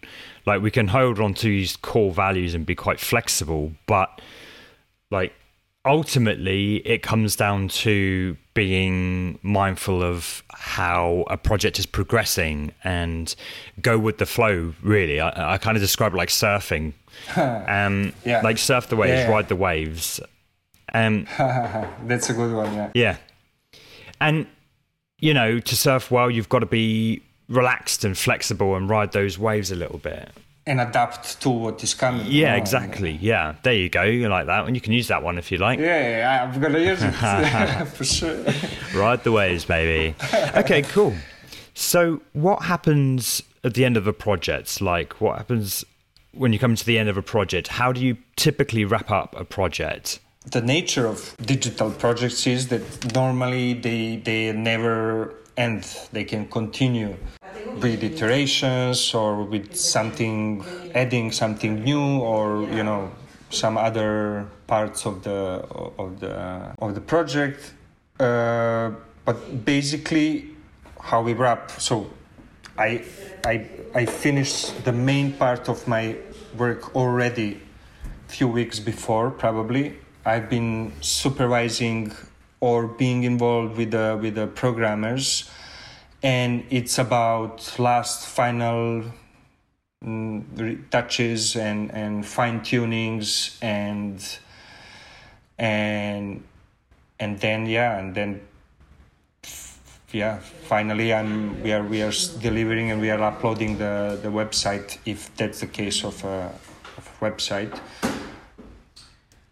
Like 0.46 0.62
we 0.62 0.70
can 0.70 0.88
hold 0.88 1.20
on 1.20 1.34
to 1.34 1.46
these 1.46 1.76
core 1.76 2.12
values 2.12 2.54
and 2.54 2.66
be 2.66 2.74
quite 2.74 3.00
flexible, 3.00 3.72
but 3.86 4.20
like 5.10 5.32
ultimately 5.86 6.76
it 6.86 7.02
comes 7.02 7.36
down 7.36 7.68
to 7.68 8.36
being 8.54 9.38
mindful 9.42 10.02
of 10.02 10.42
how 10.50 11.24
a 11.28 11.36
project 11.36 11.78
is 11.78 11.86
progressing 11.86 12.72
and 12.84 13.34
go 13.82 13.98
with 13.98 14.16
the 14.18 14.24
flow 14.24 14.72
really 14.82 15.20
i, 15.20 15.54
I 15.54 15.58
kind 15.58 15.76
of 15.76 15.82
describe 15.82 16.14
it 16.14 16.16
like 16.16 16.30
surfing 16.30 16.94
um, 17.36 18.12
yeah. 18.24 18.40
like 18.40 18.58
surf 18.58 18.88
the 18.88 18.96
waves 18.96 19.12
yeah, 19.12 19.28
ride 19.28 19.48
the 19.48 19.56
waves 19.56 20.20
um, 20.94 21.26
that's 22.06 22.30
a 22.30 22.34
good 22.34 22.54
one 22.54 22.72
yeah 22.74 22.90
yeah 22.94 23.16
and 24.20 24.46
you 25.18 25.34
know 25.34 25.60
to 25.60 25.76
surf 25.76 26.10
well 26.10 26.30
you've 26.30 26.48
got 26.48 26.60
to 26.60 26.66
be 26.66 27.22
relaxed 27.48 28.04
and 28.04 28.16
flexible 28.16 28.74
and 28.74 28.88
ride 28.88 29.12
those 29.12 29.38
waves 29.38 29.70
a 29.70 29.74
little 29.74 29.98
bit 29.98 30.30
and 30.66 30.80
adapt 30.80 31.40
to 31.42 31.50
what 31.50 31.82
is 31.82 31.94
coming. 31.94 32.26
Yeah, 32.26 32.54
exactly. 32.56 33.12
Yeah, 33.12 33.54
there 33.62 33.74
you 33.74 33.88
go. 33.88 34.02
You 34.02 34.28
like 34.28 34.46
that 34.46 34.64
one? 34.64 34.74
You 34.74 34.80
can 34.80 34.92
use 34.92 35.08
that 35.08 35.22
one 35.22 35.36
if 35.36 35.52
you 35.52 35.58
like. 35.58 35.78
Yeah, 35.78 36.18
yeah 36.18 36.44
I'm 36.44 36.60
gonna 36.60 36.78
use 36.78 37.02
it 37.02 37.12
for 37.88 38.04
sure. 38.04 38.44
Ride 38.94 39.24
the 39.24 39.32
waves, 39.32 39.64
baby. 39.64 40.14
Okay, 40.56 40.82
cool. 40.82 41.14
So, 41.74 42.22
what 42.32 42.62
happens 42.62 43.42
at 43.62 43.74
the 43.74 43.84
end 43.84 43.96
of 43.96 44.06
a 44.06 44.12
project? 44.12 44.80
Like, 44.80 45.20
what 45.20 45.36
happens 45.36 45.84
when 46.32 46.52
you 46.52 46.58
come 46.58 46.76
to 46.76 46.84
the 46.84 46.98
end 46.98 47.08
of 47.08 47.16
a 47.16 47.22
project? 47.22 47.68
How 47.68 47.92
do 47.92 48.00
you 48.00 48.16
typically 48.36 48.84
wrap 48.84 49.10
up 49.10 49.34
a 49.38 49.44
project? 49.44 50.20
The 50.50 50.60
nature 50.60 51.06
of 51.06 51.34
digital 51.40 51.90
projects 51.90 52.46
is 52.46 52.68
that 52.68 53.14
normally 53.14 53.72
they 53.74 54.16
they 54.16 54.52
never 54.52 55.34
end. 55.56 55.84
They 56.12 56.24
can 56.24 56.46
continue 56.48 57.16
with 57.80 58.04
iterations 58.04 59.14
or 59.14 59.42
with 59.42 59.74
something 59.74 60.62
adding 60.94 61.32
something 61.32 61.82
new 61.82 62.20
or 62.20 62.64
you 62.70 62.84
know 62.84 63.10
some 63.50 63.78
other 63.78 64.46
parts 64.66 65.06
of 65.06 65.22
the 65.24 65.64
of 65.98 66.20
the 66.20 66.34
of 66.78 66.94
the 66.94 67.00
project 67.00 67.72
uh, 68.20 68.90
but 69.24 69.64
basically 69.64 70.50
how 71.00 71.22
we 71.22 71.32
wrap 71.32 71.70
so 71.70 72.10
i 72.78 73.02
i 73.44 73.66
i 73.94 74.04
finished 74.04 74.84
the 74.84 74.92
main 74.92 75.32
part 75.32 75.68
of 75.68 75.86
my 75.88 76.16
work 76.56 76.94
already 76.94 77.60
a 78.28 78.30
few 78.30 78.48
weeks 78.48 78.78
before 78.78 79.30
probably 79.30 79.96
i've 80.24 80.48
been 80.48 80.92
supervising 81.00 82.12
or 82.60 82.86
being 82.86 83.24
involved 83.24 83.76
with 83.76 83.90
the 83.90 84.18
with 84.20 84.34
the 84.34 84.46
programmers 84.46 85.50
and 86.22 86.64
it's 86.70 86.98
about 86.98 87.78
last 87.78 88.26
final 88.26 89.04
mm, 90.02 90.90
touches 90.90 91.56
and 91.56 91.92
and 91.92 92.26
fine 92.26 92.60
tunings 92.60 93.58
and 93.62 94.38
and 95.58 96.42
and 97.20 97.38
then 97.40 97.66
yeah 97.66 97.98
and 97.98 98.14
then 98.14 98.40
yeah 100.12 100.38
finally 100.38 101.12
i'm 101.12 101.62
we 101.62 101.72
are 101.72 101.82
we 101.82 102.00
are 102.00 102.12
delivering 102.40 102.90
and 102.90 103.00
we 103.00 103.10
are 103.10 103.22
uploading 103.22 103.76
the 103.78 104.18
the 104.22 104.28
website 104.28 104.96
if 105.04 105.34
that's 105.36 105.60
the 105.60 105.66
case 105.66 106.04
of 106.04 106.24
a, 106.24 106.50
of 106.96 107.10
a 107.20 107.24
website 107.24 107.78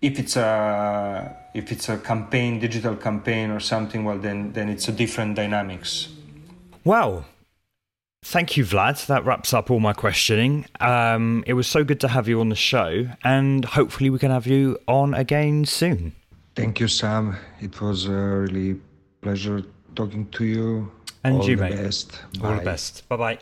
if 0.02 0.18
it's 0.18 0.36
a 0.36 1.36
if 1.54 1.72
it's 1.72 1.88
a 1.88 1.96
campaign 1.98 2.58
digital 2.58 2.96
campaign 2.96 3.50
or 3.50 3.60
something 3.60 4.04
well 4.04 4.18
then 4.18 4.52
then 4.52 4.68
it's 4.68 4.88
a 4.88 4.92
different 4.92 5.34
dynamics 5.36 6.08
well, 6.84 7.24
thank 8.24 8.56
you, 8.56 8.64
Vlad. 8.64 9.06
That 9.06 9.24
wraps 9.24 9.54
up 9.54 9.70
all 9.70 9.80
my 9.80 9.92
questioning. 9.92 10.66
Um, 10.80 11.44
it 11.46 11.54
was 11.54 11.66
so 11.66 11.84
good 11.84 12.00
to 12.00 12.08
have 12.08 12.28
you 12.28 12.40
on 12.40 12.48
the 12.48 12.56
show, 12.56 13.08
and 13.22 13.64
hopefully, 13.64 14.10
we 14.10 14.18
can 14.18 14.30
have 14.30 14.46
you 14.46 14.78
on 14.88 15.14
again 15.14 15.64
soon. 15.64 16.12
Thank 16.54 16.80
you, 16.80 16.88
Sam. 16.88 17.36
It 17.60 17.80
was 17.80 18.06
a 18.06 18.12
really 18.12 18.80
pleasure 19.20 19.62
talking 19.94 20.28
to 20.30 20.44
you. 20.44 20.90
And 21.24 21.36
all 21.36 21.48
you, 21.48 21.56
the 21.56 21.62
mate. 21.62 21.76
Best. 21.76 22.20
All 22.42 22.50
Bye. 22.50 22.58
the 22.58 22.64
best. 22.64 23.08
Bye 23.08 23.16
bye. 23.16 23.38